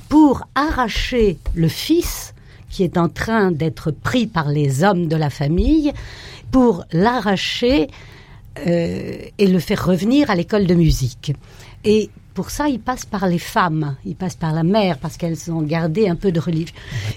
pour 0.09 0.47
arracher 0.55 1.37
le 1.55 1.69
fils 1.69 2.33
qui 2.71 2.85
est 2.85 2.97
en 2.97 3.09
train 3.09 3.51
d'être 3.51 3.91
pris 3.91 4.27
par 4.27 4.49
les 4.49 4.83
hommes 4.85 5.09
de 5.09 5.17
la 5.17 5.31
famille, 5.31 5.93
pour 6.51 6.85
l'arracher 6.93 7.89
euh, 8.67 9.17
et 9.39 9.47
le 9.47 9.59
faire 9.59 9.85
revenir 9.87 10.31
à 10.31 10.35
l'école 10.35 10.67
de 10.67 10.75
musique. 10.75 11.33
Et 11.85 12.11
pour 12.39 12.51
ça, 12.51 12.69
il 12.69 12.79
passe 12.79 13.05
par 13.05 13.27
les 13.27 13.41
femmes, 13.41 13.97
il 14.07 14.15
passe 14.15 14.37
par 14.37 14.53
la 14.53 14.63
mère, 14.63 14.99
parce 14.99 15.17
qu'elles 15.17 15.51
ont 15.51 15.61
gardé 15.61 16.07
un 16.09 16.15
peu 16.15 16.31
de 16.31 16.39
religion. 16.39 16.73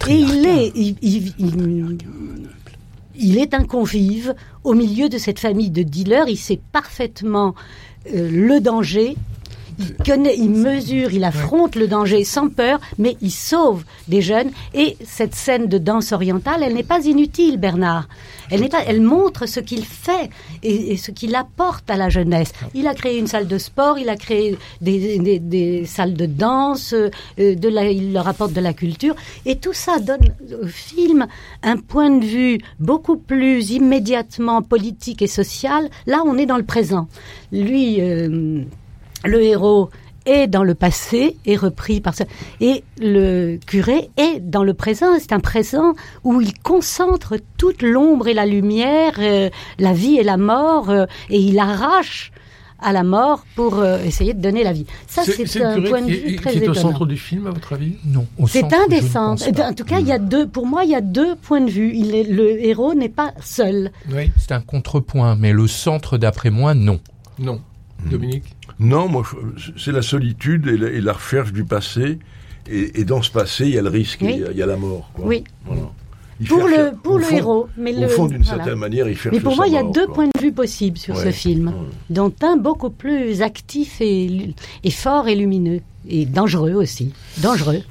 Et 0.10 0.16
il 0.16 0.46
est, 0.48 0.72
il, 0.74 0.96
il- 1.04 1.34
il- 1.38 1.98
il 3.28 3.38
est 3.38 3.54
un 3.54 3.64
convive 3.66 4.34
au 4.64 4.74
milieu 4.74 5.10
de 5.10 5.20
cette 5.20 5.38
famille 5.38 5.70
de 5.70 5.84
dealers. 5.84 6.28
Il 6.28 6.38
sait 6.38 6.60
parfaitement 6.72 7.54
euh, 8.16 8.32
le 8.32 8.60
danger. 8.62 9.16
Il 9.82 10.04
connaît, 10.06 10.36
il 10.38 10.50
mesure, 10.50 11.14
il 11.14 11.24
affronte 11.24 11.76
le 11.76 11.88
danger 11.88 12.24
sans 12.24 12.50
peur, 12.50 12.80
mais 12.98 13.18
il 13.22 13.32
sauve 13.32 13.84
des 14.08 14.22
jeunes. 14.22 14.52
Et 14.74 14.98
cette 15.04 15.36
scène 15.36 15.68
de 15.68 15.78
danse 15.78 16.12
orientale, 16.12 16.64
elle 16.64 16.74
n'est 16.74 16.84
pas 16.84 17.06
inutile, 17.06 17.58
Bernard. 17.58 18.08
Elle 18.50 18.68
pas, 18.68 18.84
elle 18.86 19.02
montre 19.02 19.48
ce 19.48 19.62
qu'il 19.62 19.86
fait 19.86 20.30
et, 20.62 20.98
ce 20.98 21.12
qu'il 21.12 21.36
apporte 21.36 21.90
à 21.90 21.96
la 21.96 22.10
jeunesse. 22.10 22.52
Il 22.74 22.88
a 22.88 22.94
créé 22.94 23.18
une 23.18 23.28
salle 23.28 23.48
de 23.48 23.58
sport, 23.58 23.98
il 23.98 24.10
a 24.10 24.18
créé 24.18 24.58
des, 24.82 25.86
salles 25.86 26.14
de 26.14 26.26
danse, 26.26 26.94
euh, 26.94 27.10
il 27.38 28.14
leur 28.14 28.28
apporte 28.28 28.54
de 28.54 28.60
la 28.60 28.74
culture, 28.74 29.16
et 29.46 29.56
tout 29.56 29.74
ça 29.74 30.00
donne 30.00 30.34
au 30.62 30.68
film 30.68 31.28
un 31.64 31.78
point 31.78 32.10
de 32.10 32.26
vue 32.26 32.60
beaucoup 32.80 33.18
plus 33.18 33.72
immédiatement 33.72 34.62
politique 34.62 35.22
et 35.22 35.28
social. 35.28 35.90
Là, 36.06 36.22
on 36.26 36.38
est 36.38 36.46
dans 36.46 36.58
le 36.58 36.66
présent. 36.66 37.08
Lui. 37.52 38.02
euh, 38.02 38.64
le 39.26 39.42
héros 39.42 39.90
est 40.28 40.46
dans 40.48 40.64
le 40.64 40.76
passé, 40.76 41.36
est 41.48 41.56
repris 41.56 42.00
par 42.00 42.14
ça. 42.14 42.26
Et 42.60 42.84
le 43.00 43.58
curé 43.66 44.10
est 44.18 44.40
dans 44.40 44.64
le 44.64 44.74
présent. 44.76 45.08
C'est 45.20 45.34
un 45.34 45.40
présent 45.40 45.94
où 46.24 46.42
il 46.42 46.54
concentre 46.60 47.38
toute 47.58 47.82
l'ombre 47.82 48.28
et 48.28 48.34
la 48.36 48.46
lumière, 48.46 49.14
euh, 49.20 49.50
la 49.80 49.94
vie 49.94 50.18
et 50.18 50.24
la 50.24 50.38
mort, 50.38 50.92
euh, 50.92 51.06
et 51.32 51.40
il 51.40 51.58
arrache 51.58 52.32
à 52.84 52.94
la 52.94 53.04
mort 53.04 53.46
pour 53.56 53.80
euh, 53.80 54.04
essayer 54.04 54.34
de 54.36 54.42
donner 54.42 54.64
la 54.64 54.74
vie. 54.74 54.86
Ça, 55.08 55.24
C'est 55.24 55.62
un 55.64 55.82
point 55.82 56.02
de 56.02 56.06
qui, 56.08 56.12
vue 56.14 56.28
qui 56.32 56.36
très 56.38 56.52
est 56.56 56.60
au 56.60 56.72
étonnant. 56.72 56.82
centre 56.82 57.06
du 57.08 57.18
film, 57.18 57.46
à 57.48 57.52
votre 57.52 57.74
avis? 57.74 57.94
Non. 58.06 58.26
C'est 58.48 58.72
indécent. 58.74 59.36
Eh 59.48 59.52
bien, 59.52 59.70
En 59.70 59.74
tout 59.74 59.84
cas, 59.86 60.00
il 60.00 60.08
y 60.08 60.12
a 60.12 60.18
deux. 60.20 60.48
Pour 60.48 60.66
moi, 60.68 60.84
il 60.84 60.90
y 60.92 60.96
a 60.96 61.02
deux 61.02 61.36
points 61.36 61.62
de 61.62 61.70
vue. 61.70 61.92
Il 61.96 62.14
est, 62.16 62.24
le 62.24 62.64
héros 62.64 62.94
n'est 62.96 63.10
pas 63.10 63.34
seul. 63.44 63.92
Oui. 64.12 64.32
C'est 64.38 64.52
un 64.52 64.62
contrepoint, 64.62 65.36
mais 65.36 65.52
le 65.52 65.68
centre, 65.68 66.18
d'après 66.20 66.50
moi, 66.52 66.74
non. 66.76 67.00
Non. 67.40 67.60
Dominique? 68.10 68.56
Non, 68.82 69.08
moi, 69.08 69.24
c'est 69.78 69.92
la 69.94 70.02
solitude 70.02 70.68
et 70.68 70.76
la, 70.78 70.90
et 70.90 71.00
la 71.02 71.14
recherche 71.14 71.54
du 71.54 71.64
passé. 71.64 72.20
Et, 72.70 73.00
et 73.00 73.06
dans 73.06 73.22
ce 73.22 73.32
passé, 73.32 73.66
il 73.66 73.76
y 73.76 73.78
a 73.78 73.82
le 73.82 73.90
risque, 73.90 74.20
Oui. 74.22 74.34
il 74.36 74.42
y 74.42 74.46
a- 74.46 74.52
il 74.52 74.58
y, 74.58 74.62
a 74.62 74.66
la 74.66 74.76
mort. 74.78 75.10
Quoi. 75.14 75.26
Oui. 75.26 75.44
Voilà. 75.66 75.82
Pour 76.48 76.68
cherche- 76.68 76.72
le, 76.92 76.98
pour 76.98 77.18
le 77.20 77.24
fond- 77.24 77.36
héros. 77.38 77.68
Mais 77.78 77.96
Au 77.96 78.02
le, 78.02 78.08
fond, 78.08 78.26
d'une 78.26 78.42
voilà. 78.44 78.64
certaine 78.64 78.80
manière, 78.80 79.08
il 79.08 79.16
cherche 79.18 79.36
Mais 79.36 79.42
pour 79.42 79.56
moi, 79.56 79.68
il 79.68 79.74
y 79.74 79.78
a 79.78 79.84
mort, 79.84 79.92
deux 79.94 80.06
quoi. 80.08 80.16
points 80.16 80.28
de 80.36 80.40
vue 80.42 80.52
possibles 80.52 80.98
sur 80.98 81.16
Ouais, 81.16 81.24
ce 81.26 81.32
film, 81.32 81.74
dont 82.10 82.34
un 82.42 82.58
beaucoup 82.58 82.90
plus 82.90 83.42
actif 83.44 83.98
et, 84.02 84.54
et 84.84 84.92
fort 84.92 85.28
et 85.28 85.36
lumineux, 85.36 85.82
et 86.10 86.26
dangereux 86.26 86.74
aussi. 86.74 87.14
Dangereux. 87.38 87.82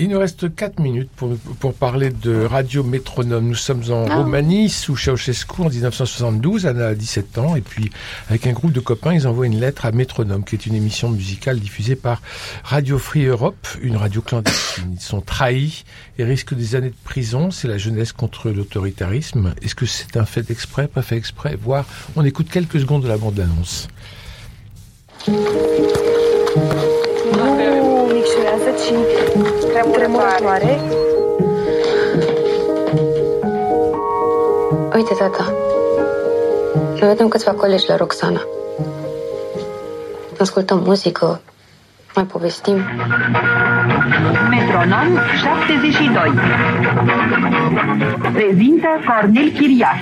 Il 0.00 0.10
nous 0.10 0.18
reste 0.20 0.54
4 0.54 0.78
minutes 0.78 1.10
pour, 1.16 1.36
pour 1.58 1.74
parler 1.74 2.10
de 2.10 2.44
Radio 2.44 2.84
Métronome. 2.84 3.48
Nous 3.48 3.56
sommes 3.56 3.82
en 3.90 4.06
Ah. 4.08 4.16
Roumanie, 4.18 4.68
sous 4.68 4.96
Ceausescu 4.96 5.60
en 5.62 5.68
1972. 5.70 6.66
Anna 6.66 6.86
a 6.88 6.94
17 6.94 7.36
ans. 7.38 7.56
Et 7.56 7.60
puis, 7.62 7.90
avec 8.28 8.46
un 8.46 8.52
groupe 8.52 8.70
de 8.70 8.78
copains, 8.78 9.12
ils 9.12 9.26
envoient 9.26 9.46
une 9.46 9.58
lettre 9.58 9.86
à 9.86 9.90
Métronome, 9.90 10.44
qui 10.44 10.54
est 10.54 10.66
une 10.66 10.76
émission 10.76 11.10
musicale 11.10 11.58
diffusée 11.58 11.96
par 11.96 12.22
Radio 12.62 12.96
Free 12.96 13.24
Europe, 13.24 13.66
une 13.82 13.96
radio 13.96 14.22
clandestine. 14.22 14.92
Ils 14.94 15.00
sont 15.00 15.20
trahis 15.20 15.84
et 16.16 16.22
risquent 16.24 16.54
des 16.54 16.76
années 16.76 16.90
de 16.90 16.94
prison. 17.02 17.50
C'est 17.50 17.66
la 17.66 17.78
jeunesse 17.78 18.12
contre 18.12 18.50
l'autoritarisme. 18.50 19.52
Est-ce 19.62 19.74
que 19.74 19.86
c'est 19.86 20.16
un 20.16 20.26
fait 20.26 20.48
exprès, 20.52 20.86
pas 20.86 21.02
fait 21.02 21.16
exprès? 21.16 21.56
Voir, 21.60 21.84
on 22.14 22.24
écoute 22.24 22.48
quelques 22.50 22.78
secondes 22.78 23.02
de 23.02 23.08
la 23.08 23.16
bande-annonce. 23.18 23.88
Nu 28.78 28.98
micșorează, 28.98 29.66
ci 29.66 29.72
tremurătoare. 29.92 30.80
Uite, 34.94 35.14
tata. 35.14 35.52
Noi 37.00 37.08
vedem 37.08 37.28
câțiva 37.28 37.52
colegi 37.52 37.88
la 37.88 37.96
Roxana. 37.96 38.40
Ascultăm 40.38 40.82
muzică, 40.84 41.40
mai 42.18 42.26
povestim. 42.26 42.76
Metronom 44.50 45.08
72. 45.36 46.34
Prezintă 48.32 48.88
Cornel 49.06 49.52
Chiriac. 49.56 50.00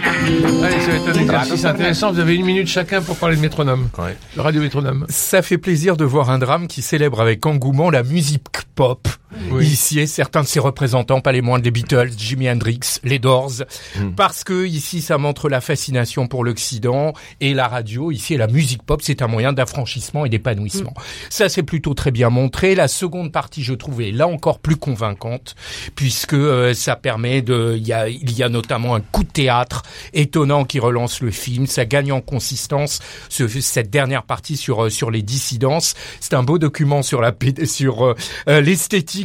Allez, 0.64 0.80
ça 0.84 0.90
va 0.90 0.96
être 0.96 1.08
un 1.08 1.20
exercice 1.20 1.64
intéressant. 1.64 2.12
Vous 2.12 2.20
avez 2.20 2.34
une 2.34 2.44
minute 2.44 2.68
chacun 2.68 3.02
pour 3.02 3.16
parler 3.16 3.36
de 3.36 3.40
métronome. 3.40 3.88
Le 4.36 4.42
radio 4.42 4.60
métronome. 4.60 5.04
Ça 5.08 5.42
fait 5.42 5.58
plaisir 5.58 5.96
de 5.96 6.04
voir 6.04 6.30
un 6.30 6.38
drame 6.38 6.66
qui 6.66 6.80
célèbre 6.82 7.20
avec 7.20 7.44
engouement 7.44 7.90
la 7.90 8.02
musique 8.02 8.48
pop. 8.74 9.08
Oui. 9.50 9.66
Ici, 9.66 9.98
et 10.00 10.06
certains 10.06 10.42
de 10.42 10.46
ses 10.46 10.60
représentants, 10.60 11.20
pas 11.20 11.32
les 11.32 11.42
moindres, 11.42 11.64
les 11.64 11.70
Beatles, 11.70 12.10
Jimi 12.16 12.48
Hendrix, 12.48 12.80
les 13.04 13.18
Doors, 13.18 13.62
Hmm. 13.96 14.10
parce 14.16 14.44
que 14.44 14.66
ici, 14.66 15.00
ça 15.00 15.18
montre 15.18 15.48
la 15.48 15.60
fascination 15.60 16.26
pour 16.26 16.44
l'Occident 16.44 17.12
et 17.40 17.54
la 17.54 17.68
radio. 17.68 18.10
Ici, 18.10 18.36
la 18.36 18.46
musique 18.46 18.82
pop, 18.82 19.00
c'est 19.02 19.22
un 19.22 19.26
moyen 19.26 19.52
d'affranchissement 19.52 20.24
et 20.24 20.28
d'épanouissement. 20.28 20.94
Ça, 21.30 21.48
c'est 21.48 21.62
plutôt 21.62 21.94
très 21.94 22.10
bien 22.10 22.30
montré. 22.30 22.74
La 22.74 22.88
seconde 22.88 23.32
partie, 23.32 23.62
je 23.62 23.74
trouvais 23.74 24.10
là 24.12 24.26
encore 24.28 24.58
plus 24.58 24.76
convaincante, 24.76 25.54
puisque 25.94 26.34
euh, 26.34 26.74
ça 26.74 26.96
permet 26.96 27.42
de, 27.42 27.74
il 27.76 27.86
y 27.86 27.92
a, 27.92 28.08
il 28.08 28.32
y 28.36 28.42
a 28.42 28.48
notamment 28.48 28.94
un 28.94 29.00
coup 29.00 29.24
de 29.24 29.30
théâtre 29.30 29.82
étonnant 30.12 30.64
qui 30.64 30.78
relance 30.78 31.20
le 31.20 31.30
film. 31.30 31.66
Ça 31.66 31.84
gagne 31.84 32.12
en 32.12 32.20
consistance. 32.20 33.00
Ce, 33.28 33.46
cette 33.48 33.90
dernière 33.90 34.22
partie 34.22 34.56
sur 34.56 34.84
euh, 34.84 34.90
sur 34.90 35.10
les 35.10 35.22
dissidences, 35.22 35.94
c'est 36.20 36.34
un 36.34 36.42
beau 36.42 36.58
document 36.58 37.02
sur 37.02 37.20
la 37.20 37.34
sur 37.64 38.06
euh, 38.06 38.14
euh, 38.48 38.60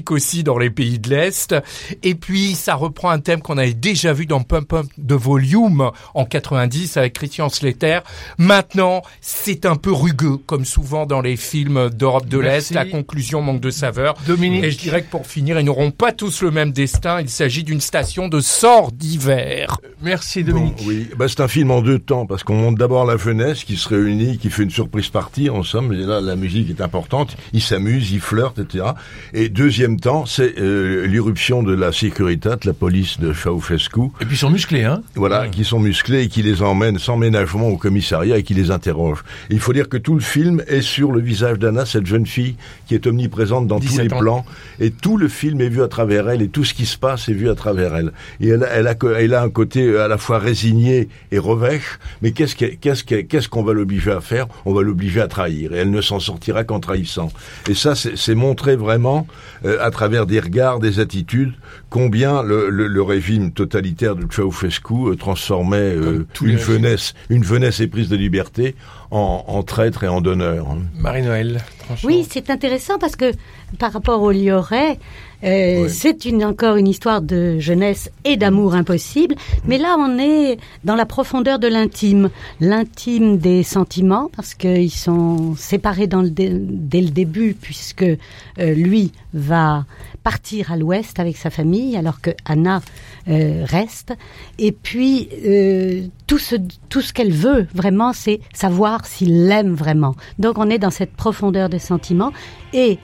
aussi 0.10 0.44
dans 0.44 0.58
les 0.58 0.70
pays 0.70 1.00
de 1.00 1.10
l'Est. 1.10 1.56
Et 2.04 2.16
puis 2.16 2.56
ça 2.56 2.76
reprend 2.76 3.10
un 3.10 3.20
thème 3.20 3.42
qu'on 3.42 3.58
avait 3.58 3.74
déjà 3.74 4.14
vu 4.14 4.26
dans 4.26 4.42
Pump 4.42 4.68
Pump 4.68 4.90
de 4.98 5.16
Volume 5.16 5.92
en 6.14 6.26
90 6.26 6.98
avec 6.98 7.14
Christian 7.14 7.50
Slater. 7.50 8.00
Maintenant, 8.38 9.02
c'est 9.22 9.66
un 9.66 9.76
peu 9.76 9.92
rugueux, 9.92 10.38
comme 10.38 10.66
souvent 10.66 11.06
dans 11.06 11.22
les 11.22 11.38
films 11.38 11.90
d'Europe 11.90 12.28
de 12.28 12.40
l'Est. 12.40 12.72
La 12.72 12.86
conclusion 12.86 13.42
manque 13.42 13.62
de 13.62 13.72
saveur. 13.72 14.16
Dominique. 14.28 14.64
Et 14.64 14.72
je 14.72 14.78
dirais 14.78 15.02
que 15.02 15.10
pour 15.10 15.28
finir, 15.28 15.60
ils 15.60 15.66
n'auront 15.66 15.92
pas 15.92 16.12
tous 16.12 16.42
le 16.42 16.52
même 16.52 16.72
destin. 16.72 17.22
Il 17.22 17.30
s'agit 17.30 17.64
d'une 17.64 17.82
station 17.82 18.28
de 18.28 18.40
sort 18.40 18.92
d'hiver. 18.92 19.78
Merci 20.02 20.44
Bon, 20.44 20.74
oui, 20.86 21.08
bah, 21.18 21.28
c'est 21.28 21.42
un 21.42 21.48
film 21.48 21.72
en 21.72 21.82
deux 21.82 22.00
temps 22.00 22.26
parce 22.26 22.44
qu'on 22.44 22.56
montre 22.56 22.78
d'abord 22.78 23.06
la 23.06 23.18
jeunesse 23.18 23.64
qui 23.64 23.78
se 23.78 23.90
réunit, 23.90 24.38
qui 24.38 24.50
fait 24.50 24.64
une 24.64 24.70
surprise 24.70 25.10
partie 25.10 25.50
en 25.50 25.64
somme. 25.64 25.94
Et 25.94 25.98
là, 25.98 26.22
la 26.22 26.36
musique 26.36 26.70
est 26.70 26.82
importante. 26.82 27.38
Ils 27.54 27.62
s'amusent, 27.62 28.12
ils 28.12 28.20
flirtent, 28.20 28.60
etc. 28.60 28.92
Et 29.34 29.50
deuxième 29.50 29.81
temps, 30.00 30.26
c'est 30.26 30.58
euh, 30.60 31.06
l'irruption 31.08 31.64
de 31.64 31.74
la 31.74 31.92
Securitat, 31.92 32.58
la 32.66 32.74
police 32.74 33.20
de 33.20 33.34
Ceausescu. 33.34 34.02
Et 34.22 34.26
puis 34.26 34.36
ils 34.36 34.38
sont 34.38 34.50
musclés, 34.50 34.84
hein 34.84 35.02
Voilà, 35.16 35.48
qui 35.48 35.64
sont 35.64 35.80
musclés 35.80 36.24
et 36.24 36.28
qui 36.28 36.42
les 36.42 36.62
emmènent 36.62 37.00
sans 37.00 37.18
ménagement 37.18 37.68
au 37.70 37.78
commissariat 37.78 38.38
et 38.38 38.44
qui 38.44 38.54
les 38.54 38.72
interrogent. 38.72 39.24
Et 39.50 39.54
il 39.54 39.60
faut 39.60 39.74
dire 39.74 39.90
que 39.90 39.98
tout 39.98 40.14
le 40.16 40.22
film 40.22 40.62
est 40.68 40.82
sur 40.82 41.12
le 41.12 41.20
visage 41.22 41.60
d'Anna, 41.60 41.86
cette 41.86 42.06
jeune 42.06 42.26
fille 42.26 42.56
qui 42.88 42.96
est 42.96 43.06
omniprésente 43.08 43.68
dans 43.68 43.80
tous 43.80 43.88
17 43.88 44.06
les 44.08 44.14
ans. 44.14 44.20
plans. 44.20 44.46
Et 44.80 44.92
tout 44.92 45.18
le 45.18 45.28
film 45.28 45.62
est 45.62 45.70
vu 45.70 45.82
à 45.84 45.88
travers 45.88 46.30
elle 46.30 46.42
et 46.42 46.48
tout 46.50 46.64
ce 46.64 46.74
qui 46.74 46.86
se 46.86 46.98
passe 46.98 47.30
est 47.30 47.34
vu 47.34 47.50
à 47.50 47.56
travers 47.56 47.96
elle. 47.96 48.12
Et 48.40 48.50
elle, 48.50 48.64
a- 48.64 48.70
elle, 48.70 48.88
a, 48.88 48.96
elle 49.18 49.34
a 49.34 49.42
un 49.44 49.50
côté 49.50 49.82
euh, 49.84 50.04
à 50.04 50.08
la 50.08 50.18
fois 50.18 50.40
résigné 50.40 51.10
et 51.32 51.40
revêche. 51.40 52.00
Mais 52.22 52.32
qu'est-ce 52.32 53.48
qu'on 53.50 53.64
va 53.64 53.74
l'obliger 53.74 54.12
à 54.12 54.22
faire? 54.22 54.48
On 54.66 54.74
va 54.74 54.82
l'obliger 54.82 55.22
à 55.22 55.28
trahir. 55.28 55.74
Et 55.74 55.78
elle 55.78 55.92
ne 55.92 56.02
s'en 56.02 56.20
sortira 56.20 56.64
qu'en 56.64 56.80
trahissant. 56.80 57.32
Et 57.70 57.74
ça, 57.74 57.96
c'est 57.96 58.12
c'est 58.18 58.36
montré 58.36 58.76
vraiment. 58.76 59.26
euh, 59.66 59.71
euh, 59.72 59.84
à 59.84 59.92
travers 59.92 60.26
des 60.26 60.40
regards, 60.40 60.80
des 60.80 61.00
attitudes, 61.00 61.54
combien 61.90 62.44
le, 62.44 62.70
le, 62.70 62.88
le 62.88 63.02
régime 63.02 63.52
totalitaire 63.52 64.16
de 64.16 64.26
Ceausescu 64.32 64.94
euh, 65.10 65.16
transformait 65.16 65.78
euh, 65.96 66.26
une 66.42 66.58
jeunesse, 66.58 67.14
une 67.30 67.44
jeunesse 67.44 67.80
éprise 67.80 68.10
de 68.10 68.16
liberté 68.16 68.76
en, 69.12 69.44
en 69.48 69.64
traître 69.64 70.04
et 70.04 70.08
en 70.08 70.22
donneur. 70.22 70.68
hein. 70.70 70.80
Marie-Noël. 71.00 71.62
Oui, 72.04 72.26
c'est 72.30 72.50
intéressant 72.50 72.98
parce 73.00 73.16
que 73.16 73.32
par 73.80 73.92
rapport 73.94 74.22
au 74.22 74.32
Lioret, 74.32 74.98
euh, 75.44 75.88
c'est 75.90 76.26
une, 76.26 76.44
encore 76.46 76.76
une 76.76 76.88
histoire 76.88 77.22
de 77.22 77.60
jeunesse 77.60 78.10
et 78.26 78.38
d'amour 78.38 78.76
impossible. 78.76 79.36
Mais 79.66 79.78
là, 79.78 79.96
on 80.00 80.18
est 80.20 80.58
dans 80.84 80.96
la 80.96 81.06
profondeur 81.06 81.60
de 81.60 81.68
l'intime, 81.68 82.30
l'intime 82.60 83.38
des 83.38 83.64
sentiments, 83.64 84.30
parce 84.36 84.54
qu'ils 84.54 84.92
sont 84.92 85.56
séparés 85.56 86.08
dans 86.08 86.22
le 86.22 86.30
dé- 86.30 86.52
dès 86.54 87.02
le 87.02 87.10
début, 87.10 87.56
puisque 87.60 88.04
euh, 88.04 88.18
lui 88.58 89.12
va 89.34 89.86
partir 90.24 90.72
à 90.72 90.78
l'ouest 90.78 91.20
avec 91.20 91.38
sa 91.38 91.50
famille, 91.50 91.98
alors 91.98 92.22
que 92.22 92.30
Anna 92.46 92.82
euh, 93.28 93.64
reste. 93.66 94.14
Et 94.60 94.72
puis, 94.72 95.30
euh, 95.46 96.04
tout 96.28 96.38
ce, 96.38 96.56
tout 96.90 97.02
ce 97.02 97.12
qu'elle 97.12 97.32
veut 97.32 97.68
vraiment, 97.74 98.14
c'est 98.14 98.40
savoir 98.54 99.06
s'il 99.06 99.48
l'aime 99.48 99.74
vraiment. 99.74 100.16
Donc, 100.38 100.58
on 100.60 100.70
est 100.70 100.78
dans 100.78 100.92
cette 100.92 101.14
profondeur 101.14 101.70
des 101.70 101.80
sentiments. 101.80 102.32
Et 102.74 103.00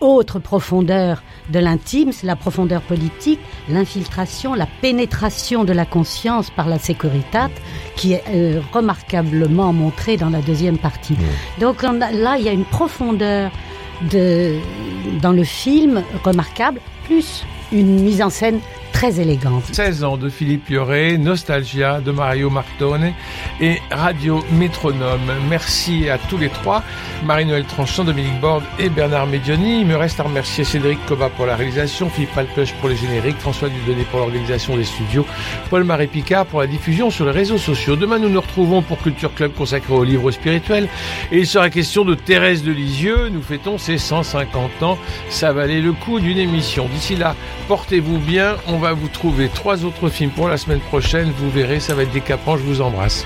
autre 0.00 0.38
profondeur 0.38 1.22
de 1.50 1.58
l'intime, 1.58 2.12
c'est 2.12 2.26
la 2.26 2.36
profondeur 2.36 2.80
politique, 2.82 3.40
l'infiltration, 3.68 4.54
la 4.54 4.66
pénétration 4.80 5.64
de 5.64 5.72
la 5.72 5.84
conscience 5.84 6.50
par 6.50 6.68
la 6.68 6.78
Securitate, 6.78 7.50
qui 7.96 8.12
est 8.14 8.22
euh, 8.28 8.60
remarquablement 8.72 9.72
montrée 9.72 10.16
dans 10.16 10.30
la 10.30 10.40
deuxième 10.40 10.78
partie. 10.78 11.16
Donc 11.60 11.76
on 11.82 12.00
a- 12.00 12.12
là, 12.12 12.36
il 12.38 12.44
y 12.44 12.48
a 12.48 12.52
une 12.52 12.64
profondeur 12.64 13.50
de, 14.10 14.56
dans 15.20 15.32
le 15.32 15.44
film 15.44 16.02
remarquable, 16.24 16.80
plus 17.04 17.44
une 17.72 18.00
mise 18.00 18.22
en 18.22 18.30
scène 18.30 18.60
très 18.92 19.20
élégante. 19.20 19.64
16 19.72 20.04
ans 20.04 20.16
de 20.16 20.28
Philippe 20.28 20.68
Lioré, 20.68 21.18
Nostalgia 21.18 22.00
de 22.00 22.10
Mario 22.10 22.50
Martone 22.50 23.12
et 23.60 23.78
Radio 23.90 24.44
Métronome. 24.52 25.32
Merci 25.48 26.08
à 26.08 26.18
tous 26.18 26.38
les 26.38 26.48
trois, 26.48 26.82
Marie-Noël 27.24 27.64
Tranchant, 27.64 28.04
Dominique 28.04 28.40
Borde 28.40 28.64
et 28.78 28.88
Bernard 28.88 29.26
Medioni. 29.26 29.80
Il 29.80 29.86
me 29.86 29.96
reste 29.96 30.20
à 30.20 30.24
remercier 30.24 30.64
Cédric 30.64 30.98
Coba 31.06 31.28
pour 31.28 31.46
la 31.46 31.56
réalisation, 31.56 32.10
Philippe 32.10 32.34
Palpeuche 32.34 32.72
pour 32.74 32.88
les 32.88 32.96
génériques, 32.96 33.38
François 33.38 33.68
Dudonné 33.68 34.04
pour 34.10 34.20
l'organisation 34.20 34.76
des 34.76 34.84
studios, 34.84 35.26
Paul-Marie 35.70 36.06
Picard 36.06 36.46
pour 36.46 36.60
la 36.60 36.66
diffusion 36.66 37.10
sur 37.10 37.24
les 37.26 37.32
réseaux 37.32 37.58
sociaux. 37.58 37.96
Demain, 37.96 38.18
nous 38.18 38.28
nous 38.28 38.40
retrouvons 38.40 38.82
pour 38.82 38.98
Culture 38.98 39.34
Club 39.34 39.52
consacré 39.54 39.92
aux 39.92 40.04
livres 40.04 40.30
spirituels 40.30 40.88
et 41.32 41.38
il 41.38 41.46
sera 41.46 41.70
question 41.70 42.04
de 42.04 42.14
Thérèse 42.14 42.62
de 42.62 42.72
Lisieux. 42.72 43.28
Nous 43.30 43.42
fêtons 43.42 43.78
ses 43.78 43.98
150 43.98 44.82
ans. 44.82 44.98
Ça 45.28 45.52
valait 45.52 45.80
le 45.80 45.92
coup 45.92 46.20
d'une 46.20 46.38
émission. 46.38 46.86
D'ici 46.92 47.16
là, 47.16 47.34
portez-vous 47.68 48.18
bien. 48.18 48.56
Va 48.80 48.92
vous 48.92 49.08
trouver 49.08 49.48
trois 49.48 49.84
autres 49.84 50.08
films 50.08 50.30
pour 50.30 50.48
la 50.48 50.56
semaine 50.56 50.80
prochaine. 50.80 51.32
Vous 51.38 51.50
verrez, 51.50 51.80
ça 51.80 51.94
va 51.94 52.02
être 52.02 52.12
décapant. 52.12 52.56
Je 52.56 52.62
vous 52.62 52.80
embrasse. 52.80 53.24